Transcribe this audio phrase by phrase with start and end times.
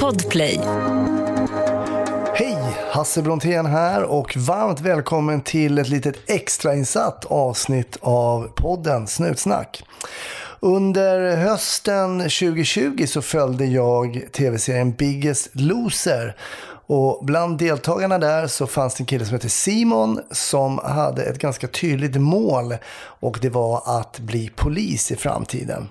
[0.00, 0.60] Podplay.
[2.34, 2.58] Hej!
[2.90, 9.82] Hasse Brontén här och varmt välkommen till ett litet extrainsatt avsnitt av podden Snutsnack.
[10.60, 16.36] Under hösten 2020 så följde jag tv-serien Biggest Loser
[16.86, 21.38] och bland deltagarna där så fanns det en kille som hette Simon som hade ett
[21.38, 25.88] ganska tydligt mål och det var att bli polis i framtiden.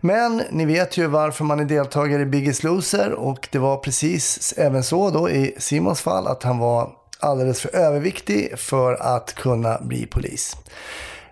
[0.00, 4.54] Men ni vet ju varför man är deltagare i Biggest Loser och det var precis
[4.56, 6.90] även så då i Simons fall att han var
[7.20, 10.56] alldeles för överviktig för att kunna bli polis.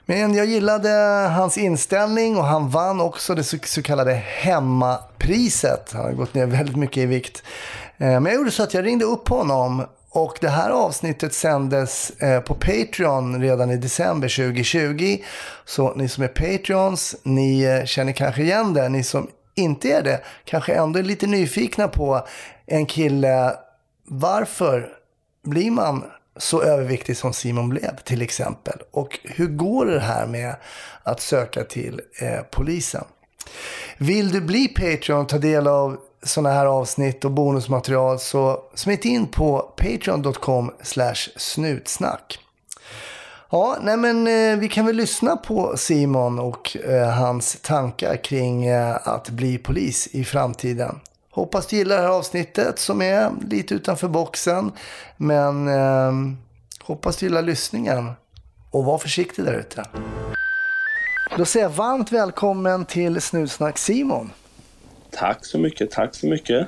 [0.09, 0.91] Men jag gillade
[1.37, 5.93] hans inställning och han vann också det så kallade hemmapriset.
[5.93, 7.43] Han har gått ner väldigt mycket i vikt.
[7.99, 12.11] Eh, men jag gjorde så att jag ringde upp honom och det här avsnittet sändes
[12.11, 15.19] eh, på Patreon redan i december 2020.
[15.65, 18.89] Så ni som är Patreons, ni eh, känner kanske igen det.
[18.89, 22.27] Ni som inte är det kanske ändå är lite nyfikna på
[22.67, 23.57] en kille.
[24.05, 24.89] Varför
[25.45, 26.05] blir man
[26.37, 28.79] så överviktig som Simon blev till exempel?
[28.91, 30.57] Och hur går det här med
[31.03, 33.05] att söka till eh, polisen?
[33.99, 39.05] Vill du bli Patreon och ta del av sådana här avsnitt och bonusmaterial så smit
[39.05, 40.71] in på patreon.com
[41.37, 42.39] snutsnack.
[43.51, 48.67] Ja, nej men eh, vi kan väl lyssna på Simon och eh, hans tankar kring
[48.67, 51.01] eh, att bli polis i framtiden.
[51.31, 54.73] Hoppas du gillar det här avsnittet som är lite utanför boxen.
[55.17, 56.13] Men eh,
[56.83, 58.13] hoppas du gillar lyssningen.
[58.71, 59.85] Och var försiktig där ute.
[61.37, 64.31] Då säger jag varmt välkommen till Snutsnack Simon.
[65.17, 66.67] Tack så mycket, tack så mycket.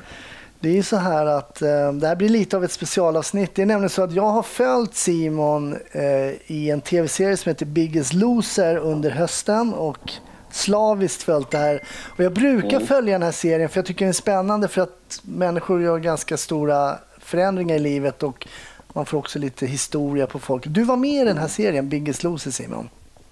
[0.60, 3.54] Det är så här att eh, det här blir lite av ett specialavsnitt.
[3.54, 6.02] Det är nämligen så att jag har följt Simon eh,
[6.46, 10.12] i en tv-serie som heter Biggest Loser under hösten och
[10.50, 11.82] slaviskt följt det här.
[12.16, 12.86] Och jag brukar mm.
[12.86, 16.36] följa den här serien för jag tycker den är spännande för att människor gör ganska
[16.36, 18.48] stora förändringar i livet och
[18.92, 20.64] man får också lite historia på folk.
[20.66, 22.88] Du var med i den här serien, Biggest Loser Simon.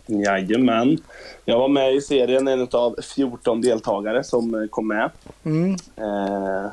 [0.06, 0.99] Jajamän.
[1.44, 5.11] Jag var med i serien, en av 14 deltagare som eh, kom med.
[5.44, 5.72] Mm.
[5.97, 6.71] Eh,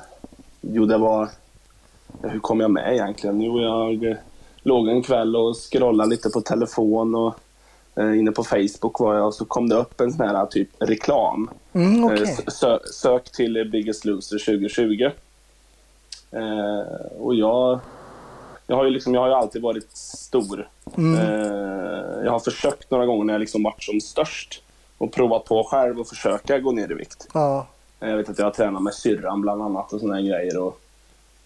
[0.62, 1.30] jo, det var...
[2.22, 3.42] Hur kom jag med egentligen?
[3.42, 4.18] Jo, jag eh,
[4.64, 7.34] låg en kväll och scrollade lite på telefon och
[7.96, 10.70] eh, inne på Facebook var jag och så kom det upp en sån här typ
[10.80, 11.50] reklam.
[11.74, 12.22] Mm, okay.
[12.22, 15.10] eh, sö sök till Biggest Loser 2020.
[16.32, 17.80] Eh, och jag
[18.74, 20.70] jag har ju, liksom, jag har ju alltid varit stor.
[20.98, 21.20] Mm.
[21.20, 24.64] Eh, jag har försökt några gånger när jag liksom varit som störst
[24.98, 27.28] och provat på själv och försöka gå ner i vikt.
[27.34, 27.68] Ja.
[28.00, 30.58] Eh, jag vet att jag har tränat med syrran bland annat och sådana grejer.
[30.58, 30.80] Och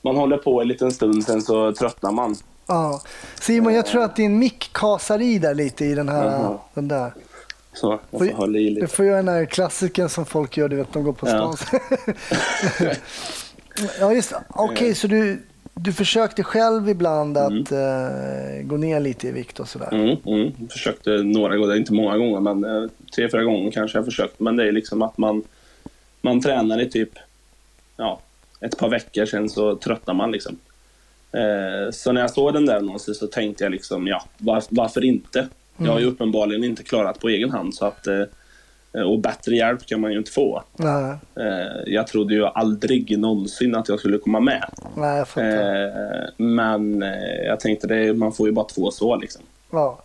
[0.01, 2.35] man håller på en liten stund, sen så tröttnar man.
[2.67, 3.01] Ja.
[3.39, 6.39] Simon, jag tror att din mick kasar i där lite i den här.
[6.39, 6.57] Mm.
[6.73, 7.13] Den där.
[7.73, 8.81] Så, jag får hålla i lite.
[8.81, 11.57] Du får göra den här klassiken som folk gör, du vet, de går på stan.
[12.79, 12.89] Ja,
[13.99, 15.43] ja just Okej, okay, så du,
[15.79, 18.59] du försökte själv ibland att mm.
[18.59, 19.89] uh, gå ner lite i vikt och sådär?
[19.91, 20.51] Mm, mm.
[20.59, 24.39] Jag försökte några gånger, inte många gånger, men uh, tre, fyra gånger kanske jag försökt.
[24.39, 25.43] Men det är liksom att man,
[26.21, 27.09] man tränar i typ
[27.97, 28.19] ja,
[28.59, 30.57] ett par veckor, sen så tröttnar man liksom.
[31.35, 35.03] Uh, så när jag såg den där annonsen så tänkte jag liksom, ja, var, varför
[35.03, 35.47] inte?
[35.77, 36.13] Jag har ju mm.
[36.13, 38.07] uppenbarligen inte klarat på egen hand så att
[38.93, 40.63] och bättre hjälp kan man ju inte få.
[40.75, 41.15] Nej.
[41.35, 44.69] Eh, jag trodde ju aldrig någonsin att jag skulle komma med.
[44.95, 47.01] Nej, jag eh, men
[47.45, 49.41] jag tänkte det, man får ju bara två så liksom.
[49.71, 49.99] Ja.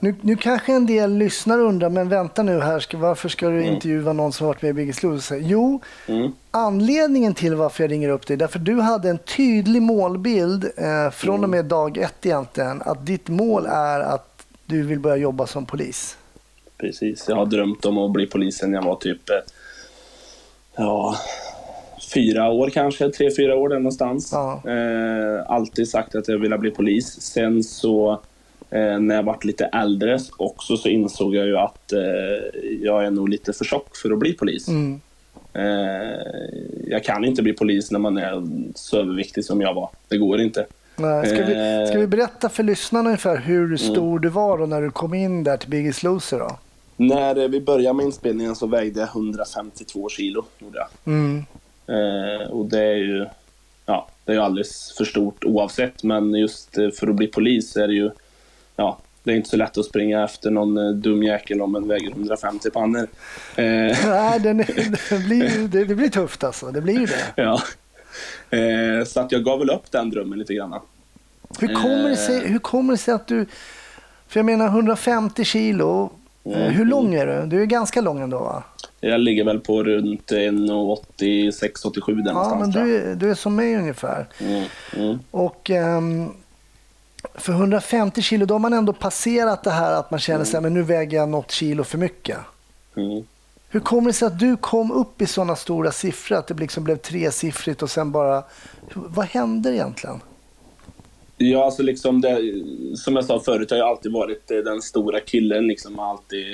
[0.00, 3.58] Nu, nu kanske en del lyssnar och undrar, men vänta nu här, varför ska du
[3.58, 3.74] mm.
[3.74, 5.36] intervjua någon som varit med i Biggest Loser?
[5.36, 6.32] Jo, mm.
[6.50, 11.34] anledningen till varför jag ringer upp dig, därför du hade en tydlig målbild eh, från
[11.34, 11.50] och mm.
[11.50, 16.16] med dag ett egentligen, att ditt mål är att du vill börja jobba som polis
[16.78, 17.24] precis.
[17.28, 19.36] Jag har drömt om att bli polis sen jag var typ, eh,
[20.76, 21.16] ja,
[22.14, 24.30] fyra år kanske, tre, fyra år där någonstans.
[24.32, 24.62] Ja.
[24.70, 27.20] Eh, alltid sagt att jag ville bli polis.
[27.20, 28.12] Sen så
[28.70, 33.10] eh, när jag vart lite äldre också så insåg jag ju att eh, jag är
[33.10, 34.68] nog lite för tjock för att bli polis.
[34.68, 35.00] Mm.
[35.52, 36.20] Eh,
[36.86, 38.42] jag kan inte bli polis när man är
[38.74, 39.90] så överviktig som jag var.
[40.08, 40.66] Det går inte.
[40.96, 41.26] Nej.
[41.26, 44.20] Ska, vi, ska vi berätta för lyssnarna ungefär hur stor mm.
[44.20, 46.38] du var då när du kom in där till Biggest Loser?
[46.38, 46.58] Då?
[46.96, 50.44] När vi började med inspelningen så vägde jag 152 kilo.
[50.58, 50.88] Gjorde jag.
[51.04, 51.44] Mm.
[51.86, 53.26] Eh, och det är ju
[53.86, 57.88] ja, det är alldeles för stort oavsett, men just eh, för att bli polis är
[57.88, 58.10] det ju
[58.76, 61.88] ja, det är inte så lätt att springa efter någon eh, dum jäkel om en
[61.88, 63.08] väger 150 pannor.
[63.56, 63.64] Eh.
[64.06, 64.54] Nej, det,
[65.26, 66.70] blir, det, det, blir tufft alltså.
[66.70, 67.42] Det blir det.
[67.42, 67.62] Ja.
[68.58, 70.80] Eh, så att jag gav väl upp den drömmen lite grann.
[71.60, 73.46] Hur kommer, det sig, hur kommer det sig att du...
[74.28, 76.12] För jag menar 150 kilo,
[76.54, 77.46] Eh, Hur lång är du?
[77.46, 78.62] Du är ganska lång ändå va?
[79.00, 82.76] Jag ligger väl på runt 1,86-87 där Ja, någonstans.
[82.76, 84.28] men du, är- du är som mig ungefär.
[84.40, 84.64] Mm,
[84.96, 85.18] mm.
[85.30, 86.28] Och ehm,
[87.34, 90.74] för 150 kilo, då har man ändå passerat det här att man känner sig, men
[90.74, 92.38] nu väger jag något kilo för mycket.
[92.96, 93.24] Mm.
[93.68, 96.84] Hur kommer det sig att du kom upp i sådana stora siffror, att det liksom
[96.84, 98.42] blev tresiffrigt och sen bara...
[98.94, 100.20] Vad hände egentligen?
[101.38, 102.38] Ja, alltså liksom det,
[102.96, 105.66] som jag sa förut, har jag alltid varit eh, den stora killen.
[105.66, 106.46] Liksom, Jag alltid,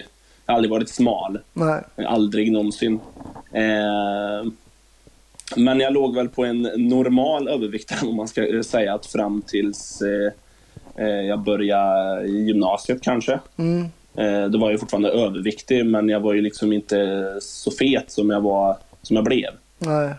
[0.46, 1.38] jag har aldrig varit smal.
[1.52, 1.82] Nej.
[2.06, 3.00] Aldrig någonsin.
[3.52, 4.52] Eh,
[5.56, 9.42] men jag låg väl på en normal övervikt, om man ska eh, säga, att fram
[9.42, 10.32] tills eh,
[11.06, 13.40] eh, jag började gymnasiet kanske.
[13.56, 13.86] Mm.
[14.14, 18.30] Eh, då var jag fortfarande överviktig, men jag var ju liksom inte så fet som
[18.30, 19.50] jag, var, som jag blev.
[19.78, 20.14] Nej.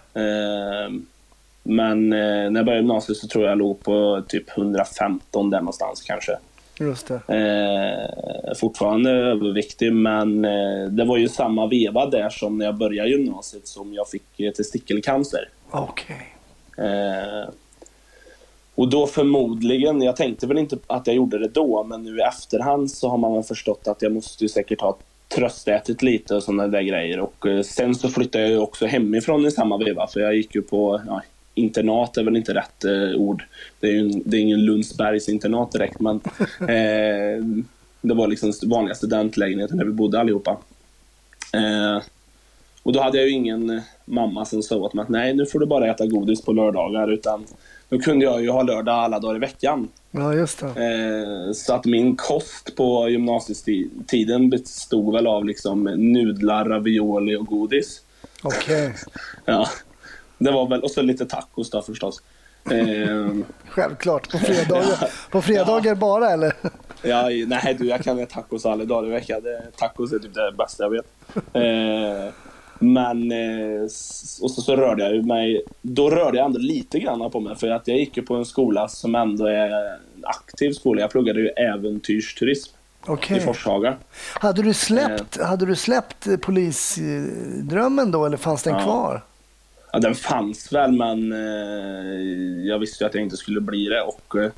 [1.63, 5.59] Men eh, när jag började gymnasiet så tror jag jag låg på typ 115 där
[5.59, 6.37] någonstans kanske.
[6.79, 7.21] Just det.
[7.35, 13.09] Eh, fortfarande överviktig, men eh, det var ju samma veva där som när jag började
[13.09, 15.49] gymnasiet som jag fick eh, testikelcancer.
[15.71, 16.35] Okej.
[16.77, 17.49] Eh,
[18.75, 22.21] och då förmodligen, jag tänkte väl inte att jag gjorde det då, men nu i
[22.21, 24.97] efterhand så har man väl förstått att jag måste ju säkert ha
[25.35, 27.19] tröstätit lite och sådana där grejer.
[27.19, 30.55] Och eh, sen så flyttade jag ju också hemifrån i samma veva, för jag gick
[30.55, 31.21] ju på ja,
[31.55, 33.43] internat är väl inte rätt eh, ord.
[33.79, 36.15] Det är ju en, det är ingen Lundsbergs internat direkt, men
[36.59, 37.45] eh,
[38.01, 40.57] det var liksom vanliga studentlägenheten där vi bodde allihopa.
[41.53, 42.03] Eh,
[42.83, 45.59] och då hade jag ju ingen mamma som sa åt mig att nej, nu får
[45.59, 47.11] du bara äta godis på lördagar.
[47.11, 47.45] Utan
[47.89, 49.87] då kunde jag ju ha lördag alla dagar i veckan.
[50.11, 50.67] Ja, just det.
[50.67, 58.01] Eh, så att min kost på gymnasietiden bestod väl av liksom nudlar, ravioli och godis.
[58.43, 58.93] Okej.
[59.45, 59.69] Ja,
[60.43, 62.21] det var väl, och så lite tacos då förstås.
[62.71, 63.27] Eh,
[63.69, 64.31] Självklart.
[64.31, 66.53] På fredagar, på fredagar bara eller?
[67.01, 69.41] Ja, nej du, jag kan äta tacos alla dagar i veckan.
[69.77, 71.05] Tacos är typ det bästa jag vet.
[71.53, 72.33] Eh,
[72.79, 73.81] men, eh,
[74.41, 77.55] och så, så rörde jag mig, då rörde jag ändå lite grann på mig.
[77.55, 81.01] För att jag gick ju på en skola som ändå är en aktiv skola.
[81.01, 82.75] Jag pluggade ju äventyrsturism
[83.05, 83.37] Okej.
[83.37, 83.95] i Forshaga.
[84.33, 88.83] Hade du släppt, hade du släppt eh, polisdrömmen då eller fanns den Ja.
[88.83, 89.21] kvar?
[89.95, 94.01] Ja, den fanns väl, men eh, jag visste ju att jag inte skulle bli det.
[94.01, 94.51] Och eh,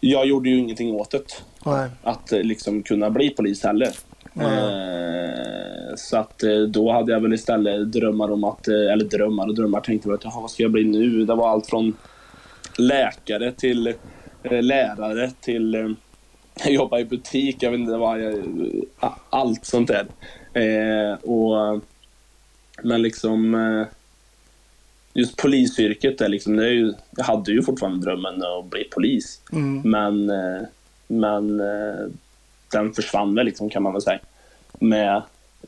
[0.00, 1.42] jag gjorde ju ingenting åt det.
[1.64, 1.90] Nej.
[2.02, 3.92] att eh, liksom kunna bli polis heller.
[4.40, 9.46] Eh, så att eh, då hade jag väl istället drömmar om att, eh, eller drömmar
[9.46, 11.24] och drömmar, tänkte jag att jaha, vad ska jag bli nu?
[11.24, 11.96] Det var allt från
[12.78, 13.94] läkare till
[14.42, 15.96] lärare till
[16.66, 18.18] jobba i butik, jag vet inte vad,
[19.30, 20.06] allt sånt där.
[21.22, 21.80] Och,
[22.82, 23.54] men liksom
[25.16, 29.40] just polisyrket, är liksom, det är ju, jag hade ju fortfarande drömmen att bli polis.
[29.52, 29.82] Mm.
[29.84, 30.62] Men, eh,
[31.06, 32.06] men eh,
[32.72, 34.18] den försvann väl liksom, kan man väl säga.
[34.78, 35.22] Med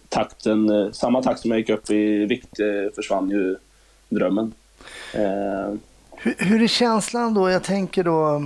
[0.08, 2.56] takten, eh, samma takt som jag gick upp i vikt
[2.94, 3.56] försvann ju
[4.08, 4.52] drömmen.
[6.20, 7.50] Hur, hur är känslan då?
[7.50, 8.42] Jag tänker då...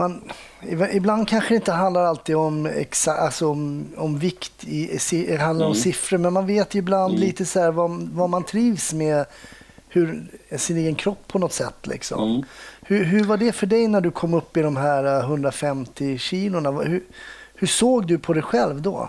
[0.00, 0.20] Man,
[0.62, 5.36] ib- ibland kanske det inte handlar alltid om, exa, alltså om, om vikt, i, det
[5.36, 5.82] handlar om Mm.
[5.82, 7.26] siffror, men man vet ju ibland Mm.
[7.26, 9.24] lite så här vad, vad man trivs med,
[9.88, 10.24] hur,
[10.56, 11.86] sin egen kropp på något sätt.
[11.86, 12.30] Liksom.
[12.30, 12.42] Mm.
[12.82, 16.18] Hur, hur var det för dig när du kom upp i de här eh, 150
[16.18, 16.70] kilona?
[16.70, 17.02] Vad- Hur,
[17.54, 19.08] hur såg du på dig själv då?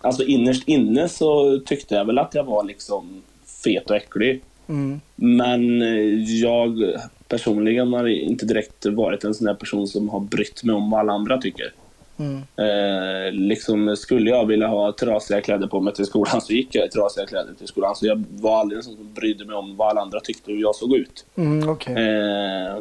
[0.00, 3.22] alltså innerst inne så tyckte jag väl att jag var liksom
[3.64, 4.42] fet och äcklig.
[4.68, 5.00] Mm.
[5.16, 6.82] Men eh, jag
[7.28, 11.00] personligen har inte direkt varit en sån där person som har brytt mig om vad
[11.00, 11.72] alla andra tycker.
[12.18, 12.36] Mm.
[12.36, 16.86] Eh, liksom skulle jag vilja ha trasiga kläder på mig till skolan så gick jag
[16.86, 17.96] i trasiga kläder till skolan.
[17.96, 20.56] Så jag var aldrig en sån som brydde mig om vad alla andra tyckte och
[20.56, 21.24] hur jag såg ut.
[21.36, 21.94] Mm, okej.
[21.94, 22.78] Eh,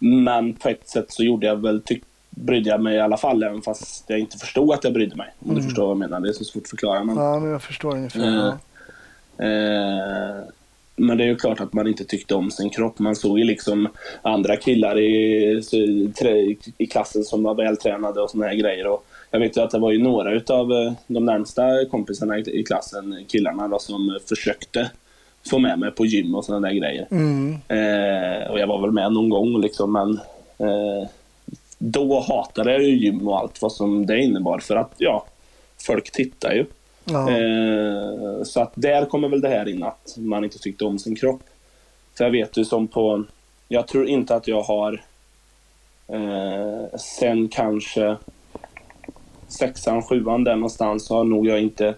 [0.00, 3.42] men på ett sätt så gjorde jag väl, tyck, brydde jag mig i alla fall
[3.42, 5.34] även fast jag inte förstod att jag brydde mig.
[5.38, 6.20] Om du förstår vad jag menar.
[6.20, 7.04] Det är så svårt att förklara.
[7.04, 8.28] Men, Ja, men jag förstår ungefär.
[8.28, 8.58] Eh,
[9.38, 10.42] Ja.
[10.98, 12.98] Men det är ju klart att man inte tyckte om sin kropp.
[12.98, 13.88] Man såg ju liksom
[14.22, 15.62] andra killar i,
[16.78, 18.86] i klassen som var vältränade och såna här grejer.
[18.86, 22.60] Och jag vet ju att det var ju några utav eh, de närmsta kompisarna i,
[22.60, 24.90] i klassen, killarna då, som försökte
[25.50, 27.06] få med mig på gym och såna där grejer.
[27.10, 27.52] Mm.
[27.52, 30.20] Eh, och jag var väl med någon gång liksom, men
[30.68, 31.08] eh,
[31.78, 34.58] då hatade jag ju gym och allt vad som det innebar.
[34.58, 35.26] För att ja,
[35.86, 36.66] folk tittar ju.
[37.08, 37.30] Ja.
[37.30, 41.16] Eh, så att där kommer väl det här in att man inte tyckte om sin
[41.16, 41.42] kropp.
[42.16, 43.24] För jag vet ju som på,
[43.68, 45.02] jag tror inte att jag har
[46.06, 48.16] eh, sen kanske
[49.48, 51.94] sexan, sjuan där någonstans så har nog jag inte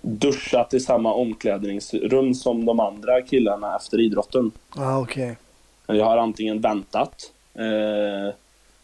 [0.00, 4.50] duschat i samma omklädningsrum som de andra killarna efter idrotten.
[4.76, 5.36] Ja, okej.
[5.86, 8.34] Jag har antingen väntat eh,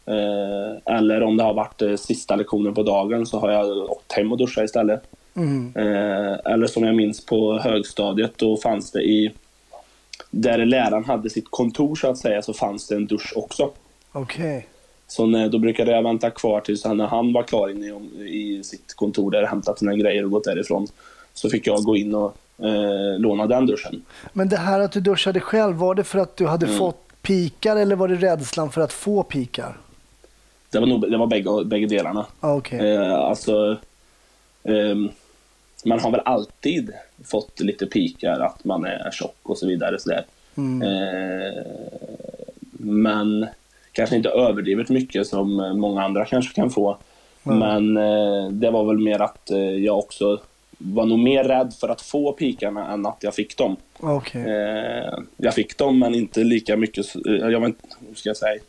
[0.09, 4.13] Eh, eller om det har varit eh, sista lektionen på dagen så har jag åkt
[4.13, 5.03] hem och duschat istället.
[5.39, 5.73] Mm.
[5.77, 9.33] Eh, eller som jag minns på högstadiet, då fanns det i...
[10.31, 13.71] Där läraren hade sitt kontor så att säga, så fanns det en dusch också.
[14.13, 14.67] Okej.
[15.07, 18.59] Så när, då brukade jag vänta kvar tills han, när han var klar inne i,
[18.59, 20.87] i sitt kontor där, hämtat sina grejer och gått därifrån.
[21.35, 24.03] Så fick jag gå in och eh, låna den duschen.
[24.33, 26.79] Men det här att du duschade själv, var det för att du hade Mm.
[26.79, 29.77] fått pikar eller var det rädslan för att få pikar?
[30.71, 32.27] Det var, nog, det var bägge, bägge delarna.
[32.41, 32.79] Ah, Okej.
[32.95, 33.77] Eh, alltså,
[34.65, 35.09] ehm,
[35.85, 36.91] man har väl alltid
[37.25, 39.99] fått lite pikar att man är tjock och så vidare.
[40.01, 40.13] Så.
[40.57, 40.83] Mm.
[40.83, 41.63] Eh,
[42.73, 43.47] men
[43.93, 46.97] kanske inte överdrivet mycket som många andra kanske kan få.
[47.47, 47.59] Mm.
[47.59, 50.41] Men eh, det var väl mer att eh, jag också
[50.79, 53.77] var nog mer rädd för att få pikarna än att jag fick dem.
[54.01, 54.43] Okej.
[54.43, 57.07] Eh, jag fick dem men inte lika mycket.
[57.27, 58.61] eh, Jag var, inte- hur ska jag säga?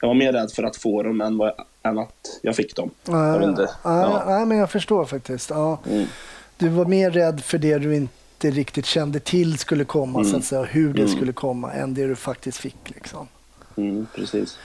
[0.00, 1.52] Jag var mer rädd för att få dem än, vad,
[1.82, 2.90] än att jag fick dem.
[3.42, 3.68] inte.
[3.84, 4.22] Ja.
[4.26, 5.50] Nej, men jag förstår faktiskt.
[5.50, 5.78] Ja.
[5.90, 6.06] Mm.
[6.62, 10.30] Du var mer rädd för det du inte riktigt kände till skulle komma, Mm.
[10.30, 11.14] så att säga, och hur det Mm.
[11.16, 12.76] skulle komma, än det du faktiskt fick.
[12.90, 13.28] Liksom.
[13.76, 14.58] Mm, precis.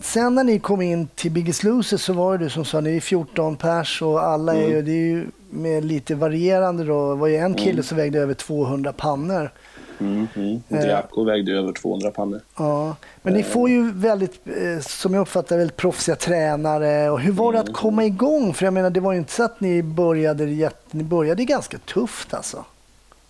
[0.00, 2.96] Sen när ni kom in till Biggest Loser så var det du som sa, ni
[2.96, 4.84] är 14 pers och alla är ju, Mm.
[4.84, 7.10] det är ju med lite varierande då.
[7.14, 9.50] Det var ju en kille som vägde över 200 pannor.
[10.00, 10.62] Mm, mm.
[10.68, 10.80] Eh.
[10.80, 12.40] Diaco vägde över 200 pannor.
[12.56, 17.10] Ja, men ni får ju väldigt, eh, som jag uppfattar väldigt proffsiga tränare.
[17.10, 18.54] Och hur var det att komma igång?
[18.54, 22.34] För jag menar, det var ju inte så att ni började, ni började ganska tufft
[22.34, 22.64] alltså.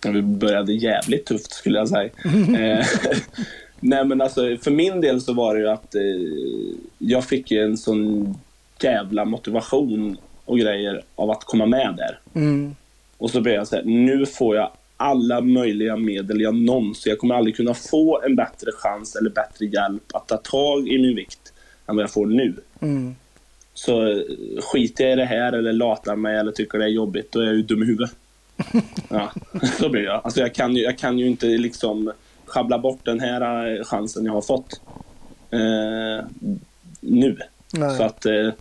[0.05, 2.09] Vi började jävligt tufft skulle jag säga.
[2.79, 2.85] eh,
[3.79, 6.01] nej men alltså för min del så var det ju att eh,
[6.97, 8.35] jag fick ju en sån
[8.79, 12.19] jävla motivation och grejer av att komma med där.
[12.41, 12.75] Mm.
[13.17, 17.09] Och så började jag säga, nu får jag alla möjliga medel jag någonsin...
[17.09, 21.01] Jag kommer aldrig kunna få en bättre chans eller bättre hjälp att ta tag i
[21.01, 21.53] min vikt
[21.87, 22.55] än vad jag får nu.
[22.79, 23.15] Mm.
[23.73, 24.17] Så eh,
[24.61, 27.45] skiter jag i det här eller latar mig eller tycker det är jobbigt, då är
[27.45, 28.11] jag ju dum i huvudet.
[29.09, 29.31] Ja,
[29.79, 30.21] så blir jag.
[30.23, 32.11] Alltså jag kan ju, jag kan ju inte liksom
[32.45, 34.81] schabbla bort den här eh, chansen jag har fått
[35.51, 36.25] eh,
[36.99, 37.37] nu.
[37.73, 37.97] Nej.
[37.97, 38.53] Så att eh, eh,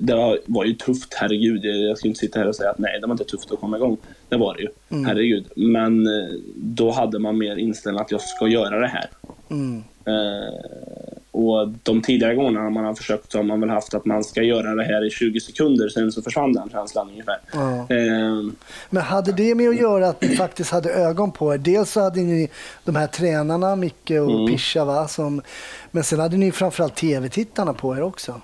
[0.00, 1.64] det var, ju tufft, herregud.
[1.64, 3.76] Jag, ska inte sitta här och säga att nej, det var inte tufft att komma
[3.76, 3.96] igång.
[4.28, 5.04] Det var det ju, Mm.
[5.04, 5.46] herregud.
[5.56, 9.10] Men eh, då hade man mer inställning att jag ska göra det här.
[9.50, 9.82] Mm.
[10.04, 14.24] Eh, och de tidigare gångerna man har försökt så har man väl haft att man
[14.24, 17.38] ska göra det här i 20 sekunder, sen så försvann den känslan ungefär.
[17.52, 17.78] Ja.
[17.96, 18.50] Eh,
[18.90, 21.58] Men hade det med att göra att ni faktiskt hade ögon på er?
[21.58, 22.48] Dels så hade ni
[22.84, 24.46] de här tränarna, Micke och Mm.
[24.46, 25.08] Pischa, va?
[25.08, 25.42] Som,
[25.90, 28.40] men sen hade ni framförallt tv-tittarna på er också.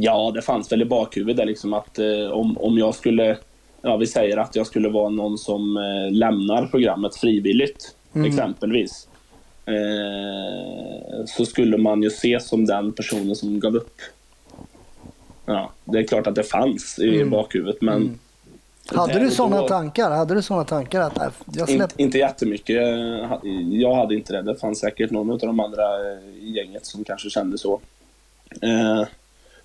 [0.00, 3.36] Ja, det fanns väl i bakhuvudet liksom att eh, om, om jag skulle,
[3.82, 8.28] ja vi säger att jag skulle vara någon som eh, lämnar programmet frivilligt, Mm.
[8.30, 9.08] exempelvis.
[9.66, 13.96] Eh, så skulle man ju se som den personen som gav upp.
[15.46, 17.30] Ja, det är klart att det fanns i Mm.
[17.30, 18.18] bakhuvudet men Mm.
[18.90, 20.10] Hade du sådana tankar?
[20.10, 22.02] Hade du såna tankar att nej, jag Inte, släpper?
[22.02, 22.76] inte jättemycket.
[23.70, 24.42] Jag hade inte det.
[24.42, 25.82] Det fanns säkert någon av de andra
[26.40, 27.80] i gänget som kanske kände så.
[28.62, 29.06] Eh,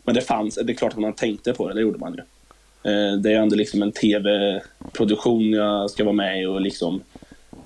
[0.04, 2.20] Men det fanns, det är klart att man tänkte på det, det gjorde man ju.
[2.92, 7.02] Eh, Det är ändå liksom en tv-produktion jag ska vara med i och liksom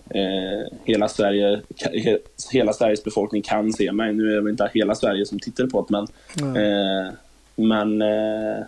[0.10, 1.62] eh, hela, Sverige,
[1.94, 2.20] he-
[2.52, 4.14] hela Sveriges befolkning kan se mig.
[4.14, 6.08] Nu är det inte hela Sverige som tittar på det,
[6.44, 7.14] men, eh,
[7.56, 8.64] men eh,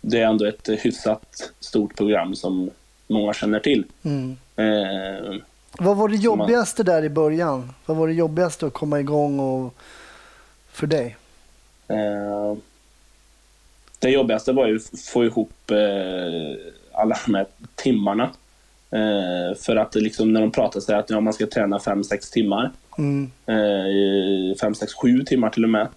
[0.00, 2.70] det är ändå ett hyfsat stort program som
[3.08, 3.84] många känner till.
[4.02, 4.36] Mm.
[4.56, 5.34] Eh,
[5.78, 7.72] Vad var det Som man- jobbigaste där i början?
[7.86, 9.74] Vad var det jobbigaste att komma igång och
[10.72, 11.16] för dig?
[11.92, 12.56] Eh,
[13.98, 16.56] det jobbigaste var ju att få ihop eh,
[16.92, 18.30] alla de här timmarna.
[18.90, 22.32] Eh, för att liksom, när de pratar så här att ja, man ska träna 5-6
[22.32, 23.30] timmar, Mm.
[23.46, 25.88] eh, 5-6-7 timmar till och med.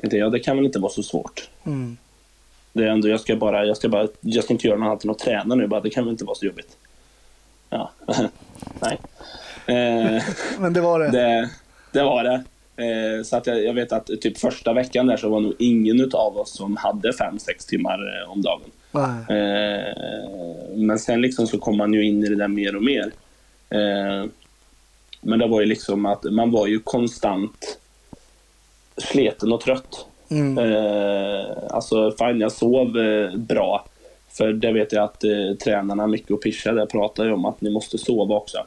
[0.00, 1.48] Tänkte jag, det kan väl inte vara så svårt.
[1.66, 1.96] Mm.
[2.72, 5.04] Det är ändå, jag ska bara, jag ska bara, jag ska inte göra något annat
[5.04, 6.76] än att träna nu, bara, det kan väl inte vara så jobbigt.
[7.70, 7.90] Ja,
[8.80, 8.98] nej.
[10.58, 11.10] Men det var det?
[11.10, 11.50] Det,
[11.92, 12.44] det var det.
[12.76, 16.10] Eh, så att jag, jag vet att typ första veckan där så var nog ingen
[16.14, 18.70] av oss som hade 5-6 timmar eh, om dagen.
[19.28, 23.12] Eh, men sen liksom så kom man ju in i det där mer och mer.
[23.70, 24.28] Eh,
[25.20, 27.78] men det var ju liksom att man var ju konstant
[28.96, 30.06] sleten och trött.
[30.30, 30.58] Mm.
[30.58, 32.92] Eh, alltså fine, jag sov
[33.36, 33.86] bra.
[34.28, 35.24] För det vet jag att
[35.64, 38.58] tränarna Micke och Pischa där pratar ju om att ni måste sova också.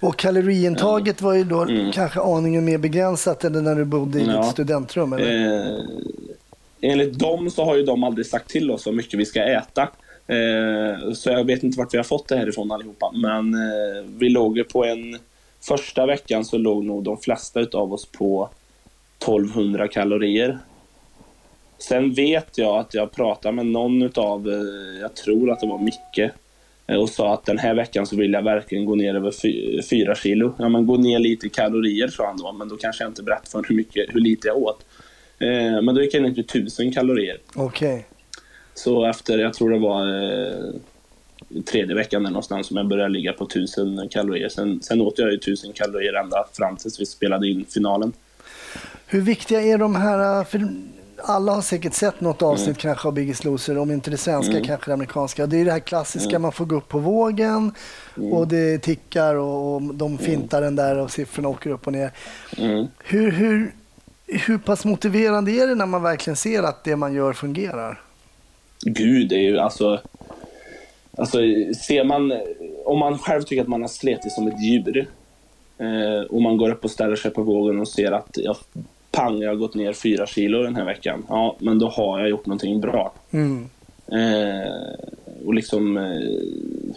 [0.00, 1.92] Och kaloriintaget var ju då Mm.
[1.92, 4.42] kanske aningen mer begränsat än när du bodde i Ja.
[4.42, 5.66] ditt studentrum, eller?
[5.76, 5.80] Eh,
[6.80, 9.82] enligt dem så har ju de aldrig sagt till oss hur mycket vi ska äta.
[10.26, 13.10] Eh, så jag vet inte vart vi har fått det här ifrån allihopa.
[13.14, 15.18] Men eh, vi låg på en
[15.60, 18.48] första veckan så låg nog de flesta utav oss på
[19.18, 20.58] 1200 kalorier.
[21.78, 25.78] Sen vet jag att jag pratade med någon utav, eh, jag tror att det var
[25.78, 26.30] Micke,
[26.86, 30.14] och sa att den här veckan så vill jag verkligen gå ner över fy- fyra
[30.14, 30.54] kilo.
[30.58, 33.50] Ja, men gå ner lite kalorier sa han då, men då kanske jag inte berättade
[33.50, 34.84] för hur, mycket, hur lite jag åt.
[35.38, 37.36] Eh, Men då gick jag ner till 1000 kalorier.
[37.54, 38.06] Okej.
[38.74, 40.74] Så efter, jag tror det var eh,
[41.64, 44.48] tredje veckan där någonstans som jag började ligga på 1000 kalorier.
[44.48, 48.12] Sen, sen åt jag ju 1000 kalorier ända fram tills vi spelade in finalen.
[49.06, 50.68] Hur viktiga är de här, för
[51.18, 54.90] alla har säkert sett något avsnitt kanske av Biggest Loser, om inte det svenska kanske
[54.90, 55.46] det amerikanska.
[55.46, 57.72] Det är det här klassiska, man får gå upp på vågen
[58.32, 62.10] och det tickar och, och de fintar den där och siffrorna åker upp och ner.
[62.58, 62.86] Mm.
[63.04, 63.74] Hur, hur,
[64.26, 68.00] hur pass motiverande är det när man verkligen ser att det man gör fungerar?
[68.80, 70.00] Gud, det är ju alltså...
[71.18, 71.38] Alltså,
[71.86, 72.32] ser man...
[72.84, 75.08] Om man själv tycker att man har slitit som ett djur
[75.78, 78.56] eh, och man går upp och ställer sig på vågen och ser att jag,
[79.16, 81.26] pang, jag har gått ner fyra kilo den här veckan.
[81.28, 83.12] Ja, men då har jag gjort någonting bra.
[83.30, 83.68] Mm.
[84.06, 84.72] Eh,
[85.46, 85.96] och liksom...
[85.96, 86.92] Eh,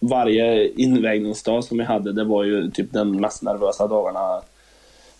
[0.00, 4.40] varje invägningsdag som jag hade, det var ju typ den mest nervösa dagarna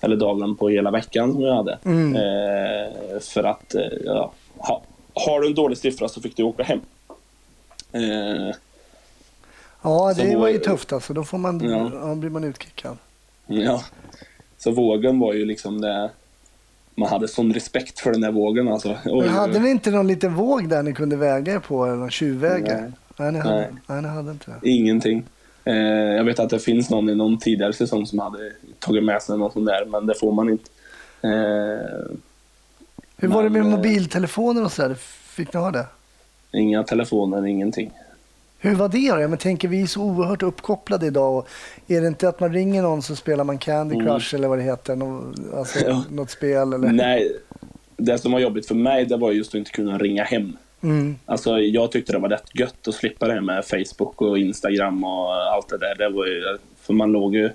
[0.01, 1.79] eller dagen på hela veckan som jag hade.
[1.85, 2.17] Mm.
[2.17, 4.83] Eh, för att, eh, ja, ha,
[5.15, 6.81] har du en dålig siffra så fick du åka hem.
[7.93, 8.55] Eh,
[9.83, 11.13] Ja, Så det var ju tufft alltså.
[11.15, 11.91] Då får man, Ja.
[12.09, 12.15] ja.
[12.15, 12.97] blir man utkickad.
[13.47, 13.83] ja.
[14.67, 16.11] Så vågen var ju liksom det...
[16.95, 18.97] Man hade sån respekt för den där vågen alltså.
[19.05, 21.85] Oj, Men hade ni inte någon liten våg där ni kunde väga er på?
[21.85, 22.81] Eller någon tjuvvägare?
[22.81, 22.93] Nej.
[23.17, 23.69] Nej, ni hade, Nej.
[23.87, 24.69] nej, ni hade inte det.
[24.71, 25.25] Ingenting.
[25.65, 25.75] Eh,
[26.17, 29.39] jag vet att det finns någon i någon tidigare säsong som hade tagit med sig
[29.39, 30.71] något sånt där, men det får man inte.
[31.23, 31.31] Eh,
[33.17, 34.95] Hur var det med Men, eh, mobiltelefoner och sådär?
[35.35, 35.87] Fick ni ha det?
[36.53, 37.91] inga telefoner, ingenting.
[38.67, 39.21] Hur var det då?
[39.21, 41.39] Jag men tänker, vi är så oerhört uppkopplade idag.
[41.39, 41.49] Och
[41.89, 44.07] är det inte att man ringer någon så spelar man Candy Mm.
[44.07, 44.97] Crush eller vad det heter?
[44.97, 46.05] Nå, alltså, Ja.
[46.11, 46.93] Något spel eller?
[46.93, 47.37] Nej,
[47.97, 50.57] det som var jobbigt för mig det var just att inte kunna ringa hem.
[50.83, 51.17] Mm.
[51.27, 55.05] Alltså, jag tyckte det var rätt gött att slippa det här med Facebook och Instagram
[55.05, 55.95] och allt det där.
[55.99, 57.51] Det var ju, för man låg ju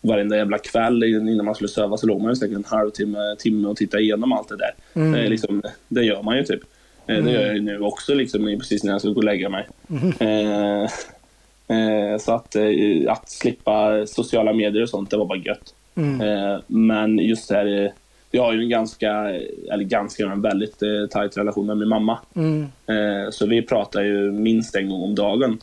[0.00, 3.68] varenda jävla kväll innan man skulle söva så låg man ju säkert en halvtimme timme
[3.68, 4.74] och tittade igenom allt det där.
[4.94, 5.12] Mm.
[5.12, 6.60] Det, är liksom, det gör man ju typ.
[7.06, 9.48] Eh, Det gör jag ju nu också liksom, precis när jag ska gå och lägga
[9.48, 9.66] mig.
[10.20, 10.82] Eh,
[11.76, 12.64] eh, så att, eh,
[13.08, 15.74] att slippa sociala medier och sånt, det var bara gött.
[15.94, 16.20] Mm.
[16.20, 17.90] Eh, men just det här, eh,
[18.30, 19.10] jag har ju en ganska,
[19.72, 22.18] eller ganska, en väldigt tajt relation med min mamma.
[22.36, 22.66] Mm.
[23.32, 25.58] Så vi pratar ju minst en gång om dagen.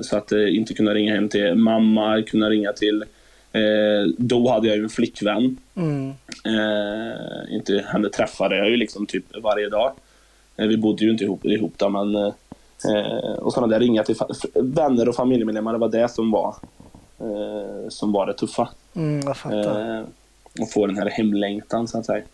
[0.00, 3.04] Så att inte kunna ringa hem till mamma, kunna ringa till...
[3.52, 5.56] Eh, då hade jag ju en flickvän.
[5.74, 6.08] Mm.
[6.44, 9.92] Eh, inte, henne träffade jag ju liksom typ varje dag.
[10.56, 12.14] Eh, vi bodde ju inte ihop, ihop då, men...
[12.16, 14.16] Eh, och sådana där ringa till
[14.54, 16.54] vänner och familjemedlemmar, det var det som var,
[17.20, 18.68] eh, som var det tuffa.
[18.96, 19.98] Mm, jag fattar.
[19.98, 20.04] Eh,
[20.60, 22.24] och få den här hemlängtan så att säga.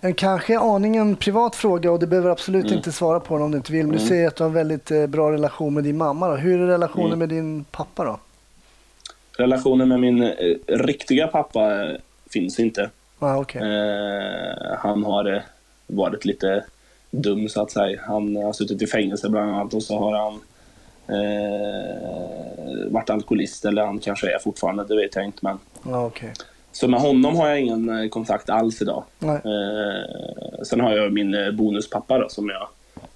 [0.00, 2.76] En kanske aningen privat fråga och du behöver absolut Mm.
[2.76, 3.86] inte svara på den om du inte vill.
[3.86, 6.28] Men du säger att du har en väldigt eh, bra relation med din mamma.
[6.28, 6.36] Då.
[6.36, 7.18] Hur är relationen Mm.
[7.18, 8.18] med din pappa då?
[9.38, 11.96] Relationen med min eh, riktiga pappa eh,
[12.30, 12.90] finns inte.
[13.18, 13.62] Ah, okay.
[13.62, 15.42] Eh, han har
[15.86, 16.64] varit lite
[17.10, 18.00] dum så att säga.
[18.06, 20.40] Han har suttit i fängelse bland annat och så har han
[21.18, 25.38] eh, varit alkoholist eller han kanske är fortfarande, det vet jag inte.
[25.40, 25.58] Men...
[25.94, 26.30] ah, okay.
[26.72, 29.04] Så med honom har jag ingen kontakt alls idag.
[29.22, 32.68] Eh, sen har jag min bonuspappa då, som jag,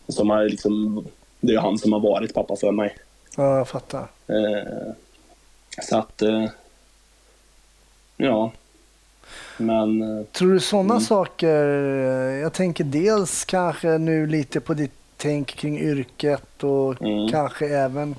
[0.08, 1.04] som har liksom,
[1.40, 2.96] det är han som har varit pappa för mig.
[3.36, 4.06] Ja, jag fattar.
[4.26, 4.92] Eh,
[5.82, 6.46] så att, eh,
[8.16, 8.52] ja.
[9.56, 11.04] Men, eh, Tror du sådana Mm.
[11.04, 11.64] saker,
[12.28, 17.28] eh, jag tänker dels kanske nu lite på ditt tänk kring yrket och Mm.
[17.30, 18.14] kanske även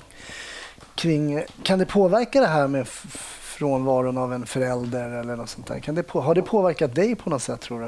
[0.94, 5.78] kring, kan det påverka det här med frånvaron av en förälder eller något sånt där?
[5.78, 7.84] Kan det på, har det påverkat dig på något sätt tror du?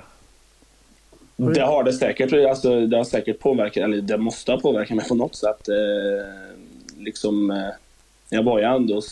[1.45, 2.33] Har du- Det har det säkert.
[2.49, 5.69] Alltså, det har säkert påverkat, eller det måste ha påverkat mig på något sätt.
[5.69, 6.27] Eh,
[6.99, 7.69] liksom, eh,
[8.29, 9.03] jag var ju ändå,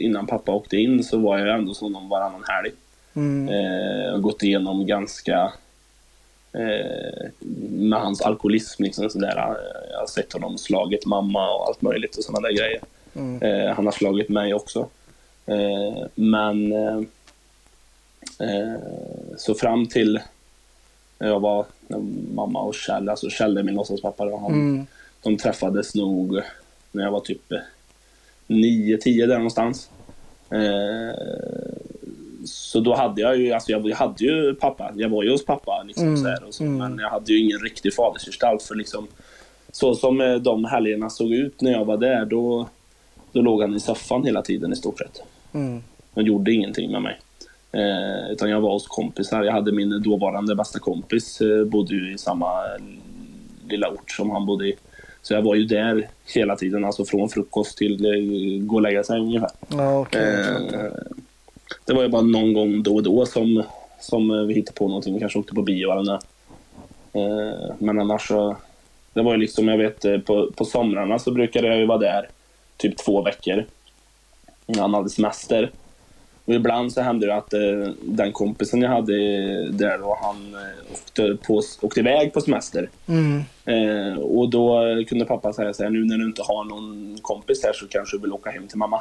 [0.00, 2.70] innan pappa åkte in, så var jag ändå som någon varannan helg.
[3.14, 3.48] Mm.
[3.48, 5.52] Eh, gått igenom ganska
[6.52, 7.30] eh,
[7.70, 8.82] med hans alkoholism.
[8.82, 9.36] Liksom, sådär.
[9.36, 12.80] Eh, Jag har sett honom slagit mamma och allt möjligt och sådana där grejer.
[13.14, 13.42] Mm.
[13.42, 14.88] Eh, han har slagit mig också.
[15.46, 16.96] Eh, men eh,
[18.38, 18.74] eh,
[19.36, 20.20] så fram till
[21.18, 21.64] jag var
[22.34, 24.86] mamma och Kjell, alltså Kjell är min låtsaspappa, han, Mm.
[25.22, 26.40] de träffades nog
[26.92, 27.52] när jag var typ
[28.52, 29.90] 9-10 där någonstans.
[30.50, 31.16] Eh,
[32.44, 35.44] så då hade jag ju, alltså jag, jag hade ju pappa, jag var ju hos
[35.44, 36.76] pappa liksom Mm, så här och så, mm.
[36.78, 39.06] men jag hade ju ingen riktig fadersgestalt för liksom
[39.72, 42.68] så som eh, de helgerna såg ut när jag var där då
[43.32, 45.22] Då låg han i soffan hela tiden i stort sett.
[45.52, 45.82] Mm.
[46.14, 47.20] Han gjorde ingenting med mig.
[47.72, 49.42] Eh, utan jag var hos kompisar.
[49.42, 52.62] Jag hade min dåvarande bästa kompis, eh, bodde ju i samma
[53.68, 54.76] lilla ort som han bodde i.
[55.22, 59.04] Så jag var ju där hela tiden, alltså från frukost till eh, gå och lägga
[59.04, 59.50] sig ungefär.
[59.68, 60.92] Ja, jag Eh,
[61.84, 63.62] det var ju bara någon gång då och då som,
[64.00, 65.14] som vi hittade på någonting.
[65.14, 66.14] Vi kanske åkte på bio eller
[67.12, 68.56] eh, Men annars så...
[69.14, 71.98] Det var ju liksom, jag vet, eh, på, på somrarna så brukade jag ju vara
[71.98, 72.28] där
[72.76, 73.64] typ två veckor.
[74.78, 75.70] Han hade semester.
[76.52, 79.12] Och ibland så hände det att eh, den kompisen jag hade
[79.70, 82.90] där då, han eh, åkte, på, åkte iväg på semester.
[83.06, 83.42] Mm.
[83.64, 87.64] Eh, och då kunde pappa säga så här, nu när du inte har någon kompis
[87.64, 89.00] här så kanske du vill åka hem till mamma.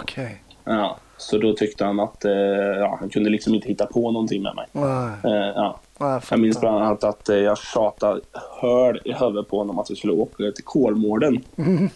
[0.00, 0.42] Okej.
[0.64, 2.32] Ja, så då tyckte han att eh,
[2.78, 4.66] ja, han kunde liksom inte hitta på någonting med mig.
[4.72, 5.80] Nej, Eh, ja.
[5.98, 8.20] jag Jag minns bland annat att eh, jag tjatade
[8.60, 11.44] höl i huvudet på honom att vi skulle åka till Kolmården.
[11.56, 11.88] Mm.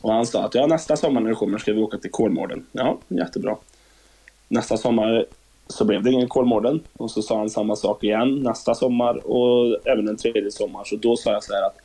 [0.00, 2.66] Och han sa att ja, nästa sommar när du kommer ska vi åka till Kolmården.
[2.72, 3.56] Ja, jättebra.
[4.48, 5.26] Nästa sommar
[5.66, 6.80] så blev det ingen Kolmården.
[6.92, 10.84] Och så sa han samma sak igen nästa sommar och även en tredje sommar.
[10.84, 11.76] Så då sa jag så här att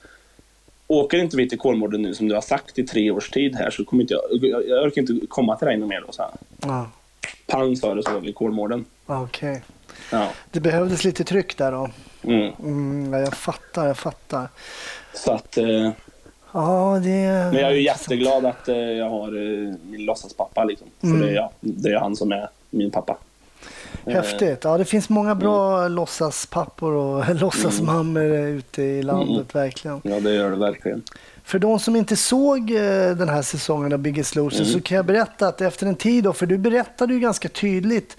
[0.87, 3.69] åker inte vi till Kolmården nu som du har sagt i tre års tid här
[3.69, 6.21] så kommer inte jag, jag, jag orkar inte komma till dig någon mer då, så
[6.21, 6.31] här.
[6.61, 6.89] Ja,
[7.47, 8.85] Pang sa det så vid Kolmården.
[9.05, 9.61] okej.
[10.11, 10.27] Ja.
[10.51, 11.89] Det behövdes lite tryck där då.
[12.23, 12.53] Mm.
[12.63, 14.49] Mm, ja, jag fattar, jag fattar.
[15.13, 15.89] Så att, eh,
[16.53, 17.09] Ja, det...
[17.51, 20.63] men jag är ju jätteglad att eh, jag har eh, min låtsaspappa.
[20.63, 20.87] Liksom.
[20.99, 21.21] För Mm.
[21.21, 23.17] det, är, ja, det är han som är min pappa.
[24.05, 24.63] Eh, Häftigt.
[24.63, 30.01] Ja, det finns många bra låtsaspappor och låtsasmammor ute i landet, verkligen.
[30.03, 31.01] Ja, det gör det verkligen.
[31.43, 32.67] För de som inte såg
[33.17, 36.33] den här säsongen av Biggest Loser så kan jag berätta att efter en tid, då,
[36.33, 38.17] för du berättade ju ganska tydligt,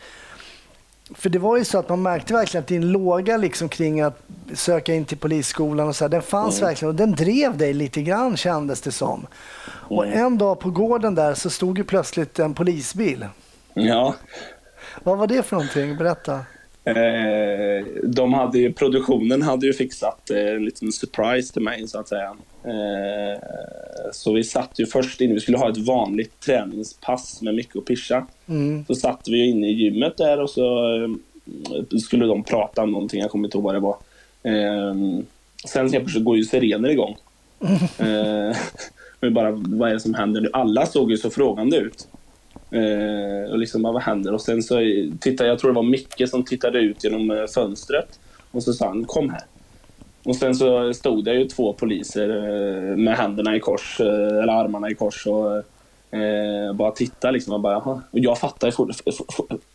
[1.14, 4.22] för det var ju så att man märkte verkligen att din låga liksom kring att
[4.54, 8.02] söka in till polisskolan och så här, den fanns verkligen och den drev dig lite
[8.02, 9.26] grann kändes det som.
[9.64, 13.26] Och en dag på gården där så stod ju plötsligt en polisbil.
[13.74, 14.14] Ja,
[15.02, 15.96] Vad var det för någonting?
[15.96, 16.34] Berätta.
[16.84, 22.00] eh, de hade ju, produktionen hade ju fixat eh, en liten surprise till mig så
[22.00, 22.34] att säga.
[22.64, 23.38] Eh,
[24.12, 27.84] så vi satt ju först inne, vi skulle ha ett vanligt träningspass med Micke och
[27.84, 28.26] Pischa.
[28.46, 28.84] Mm.
[28.86, 33.20] Så satt vi inne i gymmet där och så eh, skulle de prata om någonting,
[33.20, 33.96] jag kommer inte ihåg vad det var.
[34.42, 34.94] Eh,
[35.66, 37.16] sen helt plötsligt går ju sirener igång.
[39.20, 40.50] Vi bara, vad är det som händer nu?
[40.52, 42.08] Alla såg ju så frågande ut.
[43.50, 44.34] Och liksom, vad händer?
[44.34, 44.74] Och sen så
[45.20, 48.18] tittade jag, tror det var Micke som tittade ut genom fönstret.
[48.50, 49.42] Och så sa han, kom här.
[50.24, 54.06] Och sen så stod det ju två poliser eh, med händerna i kors, eh,
[54.42, 55.56] eller armarna i kors och
[56.18, 57.54] eh, bara tittade liksom.
[57.54, 58.72] Och, bara, och jag fattar ju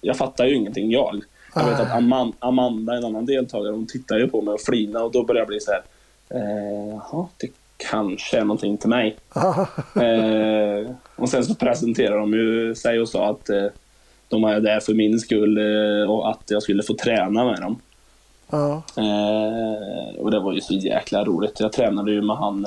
[0.02, 1.22] jag fattar ju ingenting jag.
[1.56, 5.04] Jag vet att Aman- Amanda, en annan deltagare, hon tittar ju på mig och flinar
[5.04, 5.82] och då börjar jag bli så här.
[6.92, 9.16] Jaha, det kanske är någonting till mig.
[10.02, 13.66] Eh, och sen så presenterade de ju sig och sa att eh,
[14.30, 17.80] de är där för min skull eh, och att jag skulle få träna med dem.
[18.50, 18.84] Ja.
[18.98, 21.60] Eh, och det var ju så jäkla roligt.
[21.60, 22.66] Jag tränade ju med han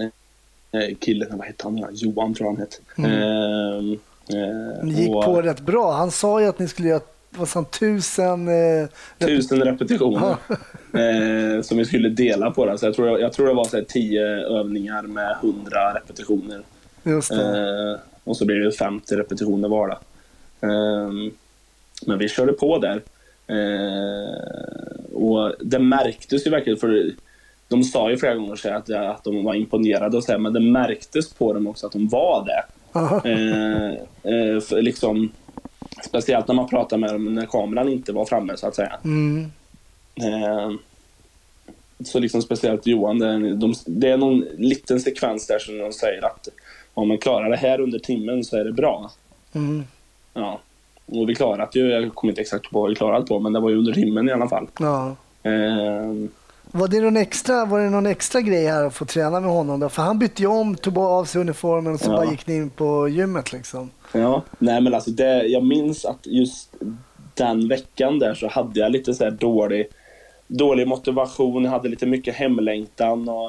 [0.00, 1.86] eh, eh, killen, vad hette han?
[1.92, 2.76] Johan tror jag han hette.
[2.98, 5.92] Eh, eh, Ni gick och på rätt bra.
[5.92, 8.48] Han sa ju att ni skulle göra vad sa han, tusen...
[8.48, 10.30] Eh, Tusen repetitioner.
[10.92, 12.66] eh, som vi skulle dela på.
[12.66, 12.78] Det.
[12.78, 16.62] Så jag, tror, jag tror det var så här, tio övningar med hundra repetitioner.
[17.04, 19.90] Eh, och så blir det 50 repetitioner var.
[19.90, 21.10] Eh,
[22.06, 23.02] men vi körde på där.
[23.52, 27.12] Eh, och det märktes ju verkligen, för
[27.68, 30.60] de sa ju flera gånger att, att de var imponerade och så här, men det
[30.60, 32.64] märktes på dem också att de var det.
[33.24, 33.92] Eh,
[34.34, 35.32] eh, liksom,
[36.04, 38.98] speciellt när man pratar med dem när kameran inte var framme så att säga.
[39.04, 39.52] Mm.
[40.14, 40.70] Eh,
[42.04, 45.92] så liksom speciellt Johan, det är, de, det är någon liten sekvens där som de
[45.92, 46.48] säger att
[46.94, 49.10] om man klarar det här under timmen så är det bra.
[49.52, 49.84] Mm.
[50.34, 50.60] Ja.
[51.06, 53.60] Och vi klarat ju, jag kommer inte exakt på vad vi klarat på, men det
[53.60, 54.66] var ju under timmen i alla fall.
[54.80, 55.16] Ja.
[55.42, 56.12] Eh,
[56.74, 59.80] Var det, någon extra, var det någon extra grej här att få träna med honom
[59.80, 59.88] då?
[59.88, 62.16] För han bytte ju om, tog av sig uniformen och så Ja.
[62.16, 63.90] bara gick ni in på gymmet liksom.
[64.12, 66.74] ja, nej men alltså det, jag minns att just
[67.34, 69.86] den veckan där så hade jag lite så här dålig,
[70.46, 73.46] dålig motivation, jag hade lite mycket hemlängtan och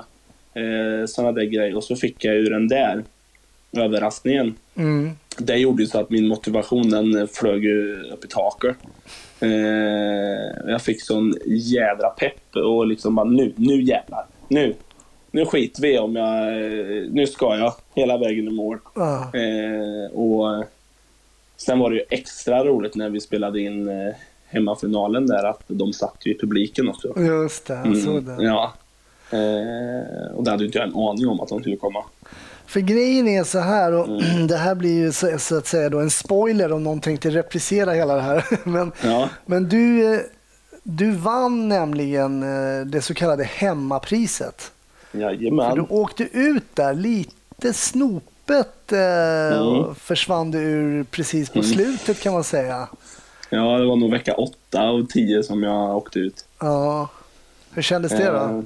[0.62, 1.76] eh, sådana där grejer.
[1.78, 3.04] Och så fick jag ju den där
[3.78, 4.56] överraskningen.
[4.76, 5.12] Mm.
[5.38, 7.66] Det gjorde ju så att min motivation den flög
[8.14, 8.76] upp i taket.
[9.40, 14.26] Eh, jag fick sån jädra pepp och liksom bara nu, nu jävlar.
[14.48, 14.74] Nu,
[15.32, 18.80] nu skiter vi om jag, eh, nu ska jag hela vägen i mål.
[18.96, 19.32] Ja.
[19.34, 20.66] Eh, och
[21.58, 24.14] sen var det ju extra roligt när vi spelade in eh,
[24.46, 27.20] hemmafinalen där att de satt ju i publiken också.
[27.20, 28.44] Just det, jag såg det.
[28.44, 28.74] Ja.
[29.32, 32.04] Eh, och det hade ju inte jag en aning om att de skulle komma.
[32.74, 34.48] För grejen är så här, och mm.
[34.48, 38.16] det här blir ju så, så, att säga en spoiler om någon tänkte reprisera hela
[38.16, 38.46] det här.
[38.64, 39.30] Men, ja.
[39.46, 40.20] men du, eh,
[40.84, 44.72] du vann nämligen eh, det så kallade hemmapriset.
[45.12, 45.70] Jajamän.
[45.70, 49.96] För du åkte ut där lite snopet eh, mm.
[49.96, 51.72] försvann du ur precis på mm.
[51.72, 52.88] slutet kan man säga.
[53.50, 56.46] Ja, det var nog vecka åtta och tio som jag åkte ut.
[56.60, 57.10] Ja.
[57.72, 58.64] Hur kändes det då?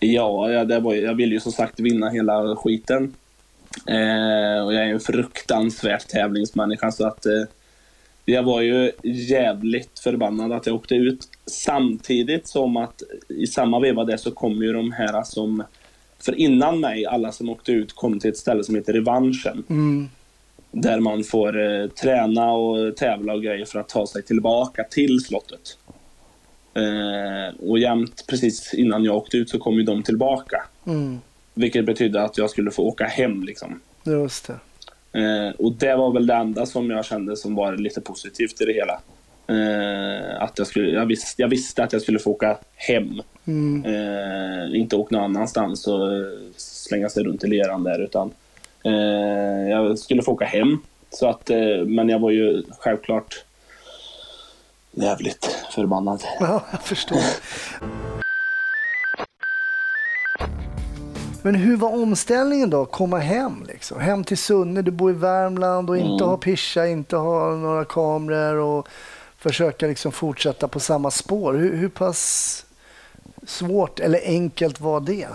[0.00, 3.14] Ja, det var, jag ville ju som sagt vinna hela skiten.
[3.86, 7.42] Eh, och jag är en fruktansvärt tävlingsmänniska så att eh,
[8.24, 11.28] jag var ju jävligt förbannad att jag åkte ut.
[11.46, 15.62] Samtidigt som att i samma veva där så kom ju de här som...
[16.18, 19.64] För innan mig, alla som åkte ut kom till ett ställe som heter Revanschen.
[19.68, 20.08] Mm.
[20.70, 25.20] Där man får eh, träna och tävla och grejer för att ta sig tillbaka till
[25.20, 25.78] slottet.
[26.76, 30.64] Eh, och jämt precis innan jag åkte ut så kom ju de tillbaka.
[30.86, 31.18] Mm.
[31.54, 33.80] Vilket betydde att jag skulle få åka hem liksom.
[34.04, 34.58] Just det.
[35.20, 38.64] Eh, och det var väl det enda som jag kände som var lite positivt i
[38.64, 39.00] det hela.
[39.48, 43.22] Eh, att jag, skulle, jag, visste, jag visste att jag skulle få åka hem.
[43.44, 43.84] Mm.
[43.84, 46.08] Eh, inte åka någon annanstans och
[46.56, 48.02] slänga sig runt i leran där.
[48.02, 48.30] Utan
[48.84, 50.78] eh, jag skulle få åka hem.
[51.10, 53.44] Så att, eh, men jag var ju självklart
[54.96, 56.22] jävligt förbannad.
[56.40, 57.20] Ja, jag förstår.
[61.42, 62.84] Men hur var omställningen då?
[62.84, 64.00] Komma hem liksom?
[64.00, 66.28] Hem till Sunne, du bor i Värmland och inte mm.
[66.28, 68.88] ha pischa, inte ha några kameror och
[69.38, 71.54] försöka liksom fortsätta på samma spår.
[71.54, 72.64] Hur, hur pass
[73.46, 75.28] svårt eller enkelt var det?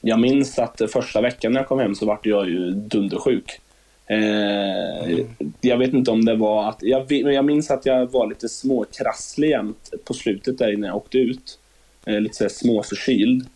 [0.00, 3.60] Jag minns att första veckan när jag kom hem så vart jag ju dundersjuk.
[4.06, 5.26] Eh, mm.
[5.60, 6.78] Jag vet inte om det var att...
[6.80, 11.18] Jag, jag minns att jag var lite småkrasslig jämt på slutet där innan jag åkte
[11.18, 11.58] ut.
[12.06, 13.46] Eh, lite så småförkyld.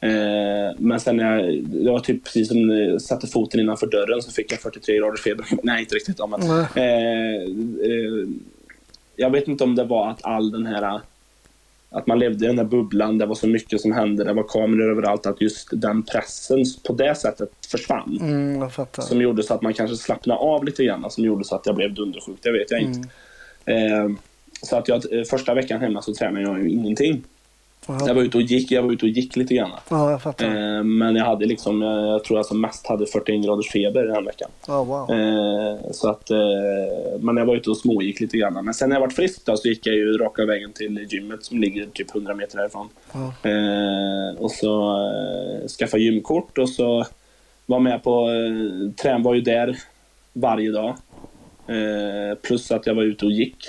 [0.00, 4.22] Eh, men sen när jag, det var typ precis som jag satte foten innanför dörren
[4.22, 5.46] så fick jag 43 graders feber.
[5.62, 6.18] Nej, inte riktigt.
[6.28, 6.64] Men, mm.
[6.74, 7.42] eh,
[7.90, 8.28] eh,
[9.16, 11.00] jag vet inte om det var att all den här
[11.90, 14.42] att man levde i den här bubblan, det var så mycket som hände, det var
[14.42, 18.18] kameror överallt, att just den pressen på det sättet försvann.
[18.20, 18.70] Mm,
[19.02, 21.76] som gjorde så att man kanske slappnade av lite grann, som gjorde så att jag
[21.76, 23.08] blev dundersjuk, det vet jag inte.
[23.64, 24.12] Mm.
[24.12, 24.18] Eh,
[24.62, 27.24] så att jag, första veckan hemma så tränade jag ju ingenting.
[27.90, 28.06] Aha.
[28.06, 29.70] Jag var ute och gick, jag var ute och gick lite grann.
[29.88, 30.46] Ja, jag fattar.
[30.46, 34.04] Eh, men jag hade liksom, jag, jag tror jag som mest hade 41 graders feber
[34.04, 34.50] den veckan.
[34.68, 35.10] Oh, wow.
[35.10, 36.38] eh, så att, eh,
[37.20, 38.64] men jag var ute och smågick lite grann.
[38.64, 41.44] Men sen när jag var frisk då, så gick jag ju raka vägen till gymmet
[41.44, 42.88] som ligger typ 100 meter härifrån.
[43.12, 44.42] Oh.
[44.42, 47.06] och så eh, skaffade gymkort och så
[47.66, 49.78] var med på, eh, trän var ju där
[50.32, 50.94] varje dag.
[51.66, 53.64] Eh, plus att jag var ute och gick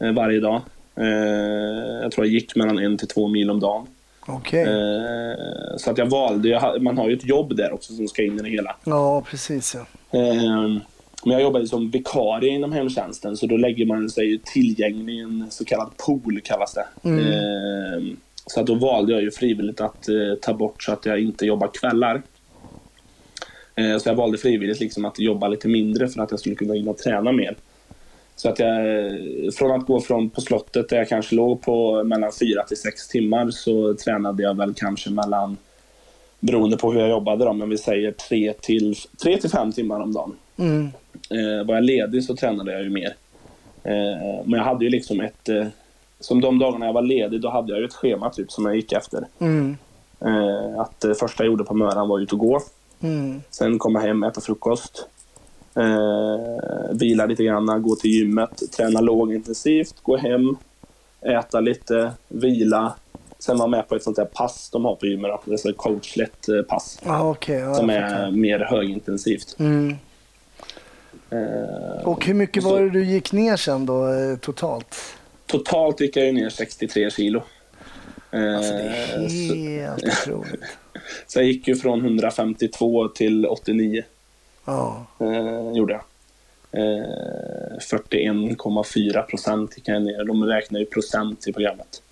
[0.00, 0.60] eh, varje dag.
[0.96, 3.86] Eh, jag tror jag gick mellan en till två mil om dagen.
[4.26, 4.60] Okay.
[4.60, 8.22] Eh, så att jag valde, jag, man har ju ett jobb där också som ska
[8.22, 8.76] in i det hela.
[8.84, 9.74] Ja, precis.
[9.74, 10.18] Ja.
[10.18, 10.78] Eh,
[11.24, 15.46] men jag jobbade som vikarie inom hemtjänsten så då lägger man sig tillgänglig i en
[15.50, 17.08] så kallad pool kallas det.
[17.08, 18.16] Mm.
[18.46, 20.08] Så att då valde jag ju frivilligt att
[20.42, 22.22] ta bort så att jag inte jobbar kvällar.
[24.00, 26.92] Så jag valde frivilligt liksom att jobba lite mindre för att jag skulle kunna hinna
[26.92, 27.56] träna mer.
[28.36, 28.74] Så att jag,
[29.54, 33.08] från att gå från på slottet där jag kanske låg på mellan fyra till sex
[33.08, 35.56] timmar så tränade jag väl kanske mellan,
[36.40, 40.00] beroende på hur jag jobbade då, men vi säger tre till, tre till fem timmar
[40.00, 40.36] om dagen.
[40.56, 40.90] Mm.
[41.30, 43.14] Eh, var jag ledig så tränade jag ju mer.
[43.82, 45.66] Eh, men jag hade ju liksom ett, eh,
[46.20, 48.76] som de dagarna jag var ledig, då hade jag ju ett schema typ som jag
[48.76, 49.26] gick efter.
[49.38, 49.76] Mm.
[50.78, 52.60] Att det första jag gjorde på möran var ut och gå.
[53.00, 53.42] Mm.
[53.50, 55.08] Sen komma hem, äta frukost.
[55.76, 60.56] Eh, vila lite grann, gå till gymmet, träna lågintensivt, gå hem,
[61.20, 62.94] äta lite, vila.
[63.38, 66.48] Sen vara med på ett sånt där pass de har på gymmet, alltså ett coachlet
[66.48, 67.00] eh, pass.
[67.04, 69.56] Ah, okay, ja, som är mer högintensivt.
[69.58, 69.96] Mm.
[71.30, 74.96] Eh, och hur mycket så, var det du gick ner sen då eh, totalt?
[75.46, 77.42] Totalt gick jag ner 63 kilo.
[78.30, 80.62] Alltså det är eh, helt otroligt.
[81.26, 84.02] så jag gick ju från 152 till 89.
[84.64, 85.06] Ja.
[85.20, 86.02] Eh, gjorde jag.
[86.72, 90.24] Eh, 41,4 procent gick jag ner.
[90.24, 92.02] De räknar ju procent i programmet.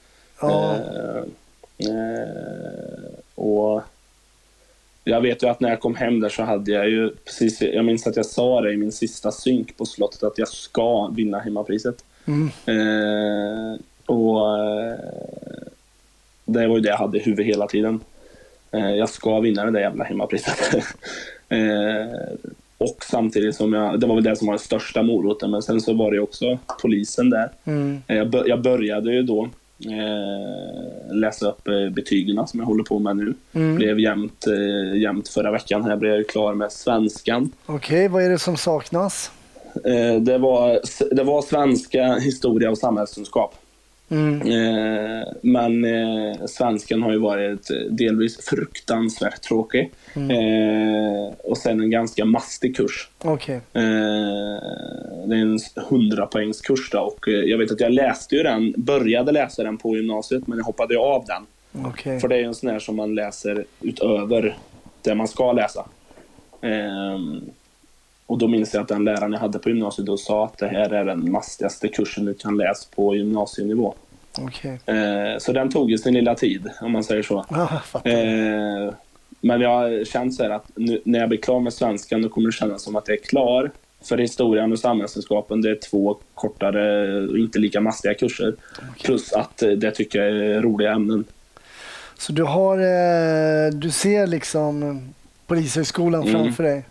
[0.40, 0.74] Ja.
[0.74, 1.24] Eh,
[1.88, 3.82] eh, och
[5.04, 7.84] jag vet ju att när jag kom hem där så hade jag ju precis, jag
[7.84, 11.38] minns att jag sa det i min sista synk på slottet att jag ska vinna
[11.38, 12.04] hemmapriset.
[12.24, 12.50] Mm.
[12.66, 14.98] Eh, och eh,
[16.44, 18.00] det var ju det jag hade i huvudet hela tiden.
[18.70, 20.84] Eh, jag ska vinna det där jävla hemmapriset.
[21.50, 22.08] Eh,
[22.78, 25.80] och samtidigt som jag, det var väl det som var den största moroten, men sen
[25.80, 27.50] så var det också polisen där.
[27.64, 28.02] Mm.
[28.06, 29.48] Eh, jag, jag började ju då
[29.84, 33.34] eh, läsa upp eh, betygen som jag håller på med nu.
[33.76, 35.84] Blev jämnt, eh, jämnt förra veckan.
[35.84, 37.50] Här blev jag klar med svenskan.
[37.66, 39.30] Okej, vad är det som saknas?
[39.74, 40.80] Eh, det, var,
[41.14, 43.54] det var svenska, historia och samhällskunskap.
[44.10, 44.40] Mm.
[44.42, 49.90] Eh, men eh, svenskan har ju varit delvis fruktansvärt tråkig.
[50.14, 53.08] Eh, och sen en ganska mastig kurs.
[53.18, 53.54] Okej.
[53.54, 53.82] Eh,
[55.26, 58.42] det är en 100 poängs kurs då, och eh, jag vet att jag läste ju
[58.42, 61.46] den, började läsa den på gymnasiet men jag hoppade ju av den.
[61.86, 62.20] Okej.
[62.20, 64.56] För det är ju en sån här som man läser utöver
[65.02, 65.86] det man ska läsa.
[66.62, 67.40] Ehm,
[68.30, 70.68] och då minns jag att den läraren jag hade på gymnasiet då sa att det
[70.68, 73.94] här är den mastigaste kursen du kan läsa på gymnasienivå.
[74.38, 74.80] Okej.
[74.86, 77.44] Eh, så den tog ju sin lilla tid, om man säger så.
[77.84, 78.10] Fattar.
[78.10, 78.92] Eh,
[79.40, 82.28] men jag har känt så här att nu, när jag blir klar med svenskan då
[82.28, 83.70] kommer det kännas som att jag är klar.
[84.02, 88.54] För historien och samhällskunskapen det är två kortare och inte lika mastiga kurser.
[89.04, 91.24] Plus att eh, det tycker jag är roliga ämnen.
[92.18, 95.02] Så du har, eh, du ser liksom
[95.46, 96.32] Polishögskolan Mm.
[96.32, 96.84] framför dig?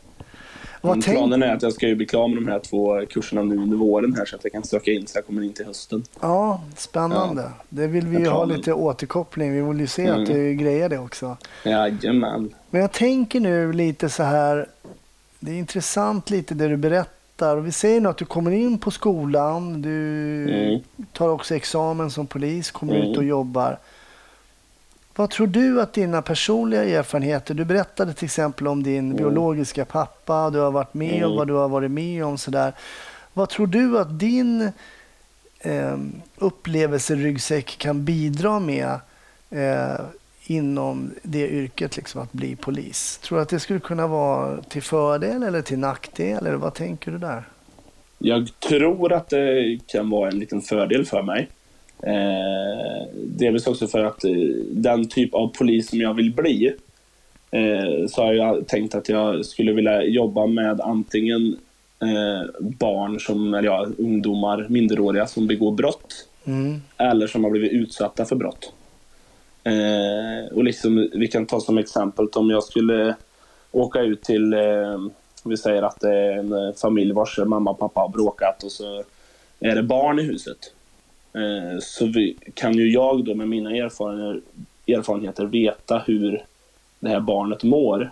[0.81, 3.43] Vad tänk, planen är att jag ska ju bli klar med de här två kurserna
[3.43, 5.65] nu under våren här så att jag kan söka in så jag kommer in till
[5.65, 6.03] hösten.
[6.21, 7.51] ja, spännande.
[7.69, 9.53] Det vill vi ju ha lite återkoppling.
[9.53, 10.21] Vi vill ju se Mm.
[10.21, 11.37] att du grejer det också.
[11.65, 12.49] Jajamän.
[12.69, 14.67] Men jag tänker nu lite så här.
[15.39, 17.57] Det är intressant lite det du berättar.
[17.57, 19.81] Vi säger nu att du kommer in på skolan.
[19.81, 20.79] Du Mm.
[21.13, 23.07] tar också examen som polis, kommer Mm.
[23.11, 23.77] ut och jobbar.
[25.19, 30.49] Vad tror du att dina personliga erfarenheter, du berättade till exempel om din biologiska pappa,
[30.49, 31.35] du har varit med Mm.
[31.35, 32.73] vad du har varit med om sådär.
[33.33, 34.71] Vad tror du att din
[35.59, 35.97] eh,
[36.37, 38.99] upplevelseryggsäck kan bidra med
[39.49, 39.99] eh,
[40.45, 43.17] inom det yrket, liksom att bli polis?
[43.17, 46.45] Tror du att det skulle kunna vara till fördel eller till nackdel?
[46.45, 47.43] Eller vad tänker du där?
[48.17, 51.49] Jag tror att det kan vara en liten fördel för mig.
[52.03, 54.31] Eh, delvis också för att eh,
[54.71, 56.73] den typ av polis som jag vill bli
[57.51, 61.57] eh, så har jag tänkt att jag skulle vilja jobba med antingen
[62.01, 66.81] eh, barn som, eller ja, ungdomar, minderåriga som begår brott Mm.
[66.97, 68.73] eller som har blivit utsatta för brott.
[69.63, 73.15] Eh, och liksom, vi kan ta som exempel om jag skulle
[73.71, 74.99] åka ut till, eh,
[75.43, 79.03] vi säger att det är en familj vars mamma och pappa har bråkat och så
[79.59, 80.57] är det barn i huset.
[81.33, 84.41] Eh, så vi, kan ju jag då med mina erfarenheter,
[84.87, 86.43] erfarenheter veta hur
[86.99, 88.11] det här barnet mår.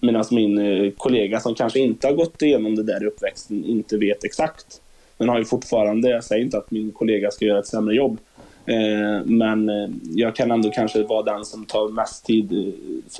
[0.00, 3.96] Medan min eh, kollega som kanske inte har gått igenom det där i uppväxten inte
[3.96, 4.80] vet exakt.
[5.18, 8.18] Men har ju fortfarande, jag säger inte att min kollega ska göra ett sämre jobb.
[8.66, 9.70] Eh, men
[10.14, 12.72] jag kan ändå kanske vara den som tar mest tid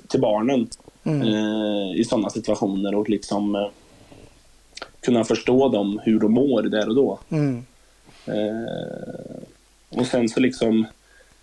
[0.08, 0.68] till barnen
[1.04, 3.70] eh, i sådana situationer och liksom
[5.00, 7.18] kunna förstå dem, hur de mår där och då.
[7.28, 7.64] Mm.
[8.26, 9.36] Eh,
[9.88, 10.86] och sen så liksom,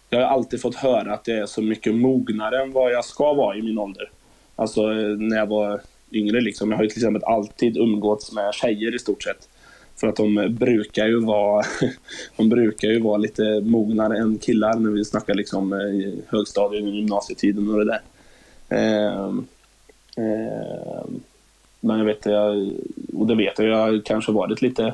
[0.10, 3.34] jag har alltid fått höra att jag är så mycket mognare än vad jag ska
[3.34, 4.10] vara i min ålder.
[4.56, 6.72] Alltså eh, när jag var yngre liksom.
[6.72, 9.50] Jag har ju till exempel alltid umgåtts med tjejer i stort sett.
[9.96, 11.66] För att de brukar ju vara,
[12.38, 16.84] de brukar ju vara lite mognare än killar när vi snackar liksom eh, i högstadiet
[16.84, 18.02] och gymnasietiden och det där.
[18.70, 19.48] Ehm,
[20.18, 21.22] ehm,
[21.80, 22.72] men jag vet, jag,
[23.14, 24.94] och det vet jag, jag har kanske varit lite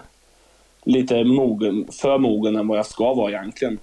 [0.84, 3.80] lite mogen, för mogen än vad jag ska vara egentligen.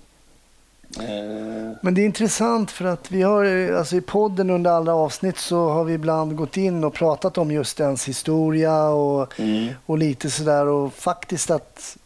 [1.00, 5.38] Eh, Men det är intressant för att vi har alltså i podden under alla avsnitt
[5.38, 9.98] så har vi ibland gått in och pratat om just ens historia och, mm, och
[9.98, 11.96] lite sådär och faktiskt att,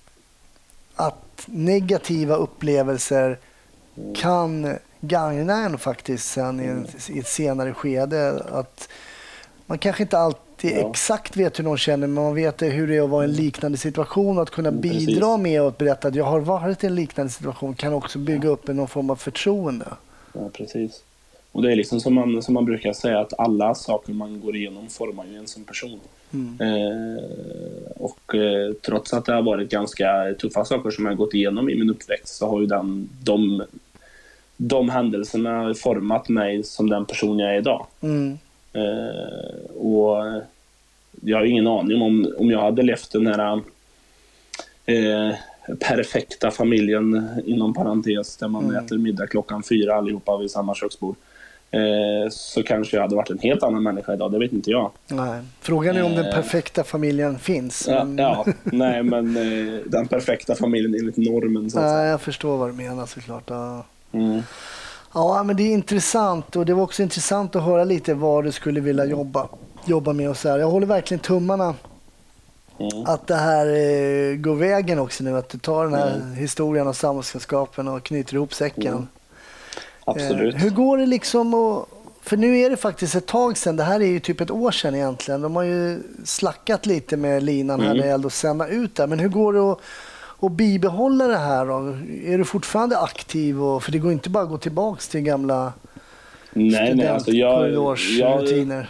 [0.95, 3.39] att negativa upplevelser
[4.15, 8.43] kan gagna en faktiskt sen i, en, i ett senare skede.
[8.53, 8.89] Att
[9.67, 10.91] man kanske inte alltid Ja.
[10.91, 13.33] exakt vet hur någon känner men man vet hur det är att vara i en
[13.35, 15.07] liknande situation att kunna Mm, precis.
[15.07, 18.49] bidra med att berätta att jag har varit i en liknande situation kan också bygga
[18.49, 19.87] upp en någon form av förtroende.
[20.33, 21.03] ja, precis.
[21.53, 24.57] Och det är liksom som man, som man brukar säga att alla saker man går
[24.57, 26.01] igenom formar ju en som person.
[26.61, 31.35] Eh, och eh, trots att det har varit ganska tuffa saker som jag har gått
[31.35, 33.63] igenom i min uppväxt så har ju den, de,
[34.57, 37.87] de händelserna format mig som den person jag är idag.
[38.01, 38.39] Mm.
[38.73, 40.43] Eh, och
[41.21, 43.61] jag har ingen aning om om jag hade levt den här
[44.87, 45.35] eh,
[45.81, 51.17] perfekta familjen inom parentes där man äter middag klockan fyra allihopa vid samma köksbord.
[51.73, 54.91] Eh, så kanske jag hade varit en helt annan människa idag, det vet inte jag.
[55.09, 55.41] Nej.
[55.61, 56.35] Frågan är om den Eh.
[56.35, 57.87] perfekta familjen finns.
[57.89, 62.07] Ja, men- ja nej men eh, den perfekta familjen enligt normen så att Nej, säga.
[62.11, 63.45] jag förstår vad du menar såklart.
[63.47, 63.85] Ja.
[64.13, 64.41] Mm.
[65.13, 68.53] Ja, men det är intressant och det var också intressant att höra lite vad du
[68.53, 69.49] skulle vilja jobba,
[69.85, 70.59] jobba med och så här.
[70.59, 71.75] Jag håller verkligen tummarna
[72.81, 73.07] Mm.
[73.07, 76.35] Att det här eh, går vägen också nu, att du tar den här mm.
[76.35, 78.93] historien och samhällskunskapen och knyter ihop säcken.
[78.93, 79.07] Mm.
[80.05, 80.55] Absolut.
[80.55, 81.89] Eh, hur går det liksom att
[82.23, 84.71] för nu är det faktiskt ett tag sedan, det här är ju typ ett år
[84.71, 85.41] sedan egentligen.
[85.41, 87.97] De har ju slackat lite med linan här mm.
[87.97, 89.07] när det gäller att sända ut det.
[89.07, 89.81] Men hur går det att,
[90.41, 91.97] att bibehålla det här då?
[92.25, 93.63] Är du fortfarande aktiv?
[93.63, 95.73] Och, för det går inte bara att gå tillbaka till gamla
[96.53, 98.87] nej, nej, alltså jag, jag,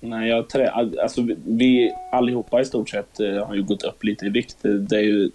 [0.00, 0.70] Nej, jag trä,
[1.02, 4.56] alltså vi allihopa i stort sett eh, har ju gått upp lite i vikt.
[4.62, 5.30] Det är ju,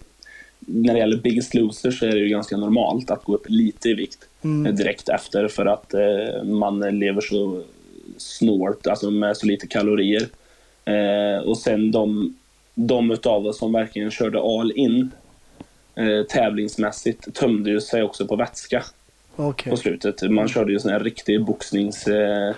[0.60, 3.90] när det gäller Biggest Loser så är det ju ganska normalt att gå upp lite
[3.90, 4.76] i vikt mm.
[4.76, 7.64] direkt efter för att eh, man lever så
[8.18, 10.28] snålt, alltså med så lite kalorier.
[10.86, 12.36] Eh, och sen de,
[12.76, 15.12] de utav oss som verkligen körde all in
[15.96, 18.84] eh, tävlingsmässigt tömde ju sig också på vätska
[19.36, 19.72] okay.
[19.72, 20.32] på slutet.
[20.32, 22.08] Man körde ju sån här riktig boxnings...
[22.08, 22.56] Eh,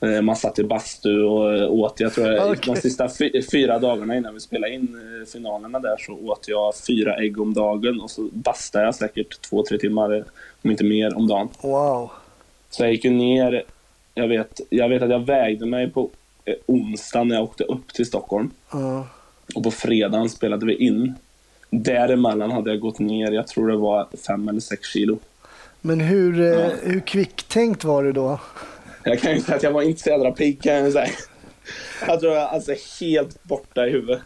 [0.00, 2.00] Eh, man satt i bastu och åt.
[2.00, 2.74] Jag tror okay.
[2.74, 3.08] de sista
[3.52, 7.54] fyra dagarna innan vi spelade in eh, finalerna där så åt jag fyra ägg om
[7.54, 10.24] dagen och så bastade jag säkert två, tre timmar,
[10.62, 11.48] om inte mer, om dagen.
[11.62, 12.10] Wow.
[12.70, 13.62] Så jag gick ju ner.
[14.14, 16.10] Jag vet, jag vet att jag vägde mig på
[16.44, 18.50] eh, onsdag när jag åkte upp till Stockholm.
[18.74, 19.04] Uh.
[19.54, 21.14] Och på fredagen spelade vi in.
[21.82, 25.18] Däremellan hade jag gått ner, jag tror det var fem eller sex kilo.
[25.80, 26.70] Men hur, ja.
[26.82, 28.40] hur kvicktänkt var det då?
[29.04, 31.08] Jag kan ju säga att jag var inte så jädra pigg kan jag säga.
[32.06, 34.22] Jag tror jag alltså helt borta i huvudet.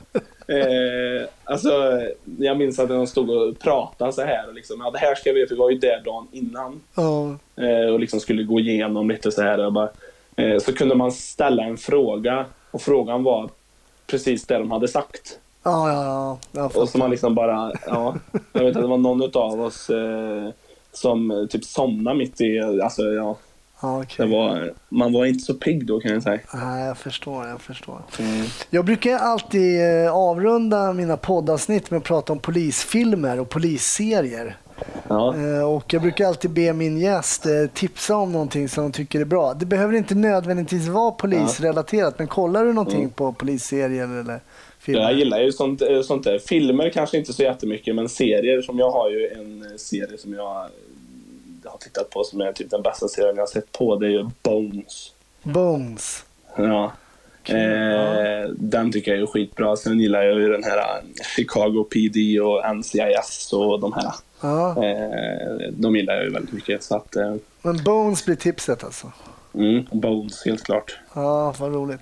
[0.51, 2.01] Eh, alltså,
[2.39, 4.49] jag minns att de stod och pratade så här.
[4.49, 6.81] Och liksom, ja, det här ska vi, för vi var ju där dagen innan.
[6.97, 7.35] Oh.
[7.57, 9.67] Eh, och liksom skulle gå igenom lite så här.
[9.67, 9.91] Och bara,
[10.37, 13.51] eh, så kunde man ställa en fråga och frågan var
[14.07, 15.39] precis det de hade sagt.
[15.63, 16.71] Ja, ja, ja.
[16.75, 18.15] Och så man liksom bara, ja.
[18.53, 20.49] Jag vet att det var någon av oss eh,
[20.93, 23.37] som typ somnade mitt i, alltså ja
[23.81, 24.27] okay.
[24.27, 26.41] det var, man var inte så pigg då kan jag säga.
[26.55, 27.47] Nej, jag förstår.
[27.47, 28.03] Jag förstår.
[28.19, 28.47] Mm.
[28.71, 34.57] Jag brukar alltid eh, avrunda mina poddavsnitt med att prata om polisfilmer och polisserier.
[35.09, 35.35] Ja.
[35.37, 39.21] Eh, och jag brukar alltid be min gäst eh, tipsa om någonting som de tycker
[39.21, 39.55] är bra.
[39.55, 42.19] Det behöver inte nödvändigtvis vara polisrelaterat, ja.
[42.19, 43.11] men kollar du någonting mm.
[43.11, 44.41] på polisserier eller
[44.81, 45.03] filmer?
[45.03, 46.39] Jag gillar ju sånt, sånt där.
[46.39, 50.69] Filmer kanske inte så jättemycket, men serier som jag har ju en serie som jag
[51.65, 54.11] har tittat på som är typ den bästa serien jag har sett på, det är
[54.11, 55.13] ju Bones.
[55.43, 56.25] Bones?
[56.57, 56.93] Ja.
[57.45, 59.77] Eh, den tycker jag är skitbra.
[59.77, 61.05] Sen gillar jag ju den här eh,
[61.37, 64.13] Chicago PD och NCIS och de här.
[64.41, 64.85] Ja.
[64.85, 66.83] Eh, de gillar jag ju väldigt mycket.
[66.83, 69.13] Så att, eh, Men Bones blir tipset alltså?
[69.55, 70.99] Mm, Bones, helt klart.
[71.15, 72.01] Ja, vad roligt.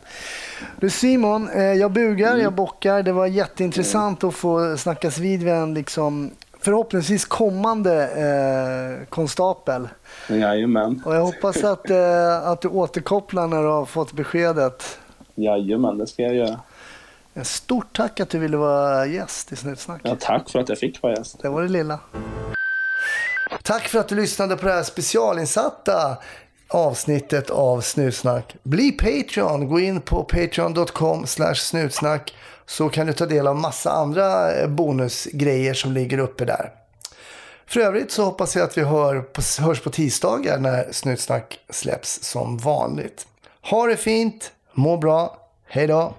[0.80, 2.42] Du Simon, eh, jag bugar, mm.
[2.42, 3.02] jag bockar.
[3.02, 4.28] Det var jätteintressant mm.
[4.28, 6.30] att få snackas vid vid en liksom
[6.60, 9.88] förhoppningsvis kommande eh, konstapel.
[10.28, 11.02] Jajamän.
[11.06, 14.98] Och jag hoppas att, eh, att du återkopplar när du har fått beskedet.
[15.34, 16.60] Jajamän, det ska jag göra.
[17.42, 20.00] Stort tack att du ville vara gäst i Snutsnack.
[20.04, 21.42] Ja, tack för att jag fick vara gäst.
[21.42, 21.98] Det var det lilla.
[23.62, 26.16] Tack för att du lyssnade på det här specialinsatta
[26.68, 28.56] avsnittet av Snutsnack.
[28.62, 29.68] Bli Patreon.
[29.68, 32.34] Gå in på patreon.com snutsnack
[32.66, 36.70] så kan du ta del av massa andra eh, bonusgrejer som ligger uppe där.
[37.66, 42.22] För övrigt så hoppas jag att vi hör på, hörs på tisdagar när Snutsnack släpps
[42.22, 43.26] som vanligt.
[43.70, 46.14] Ha det fint, må bra, hej då!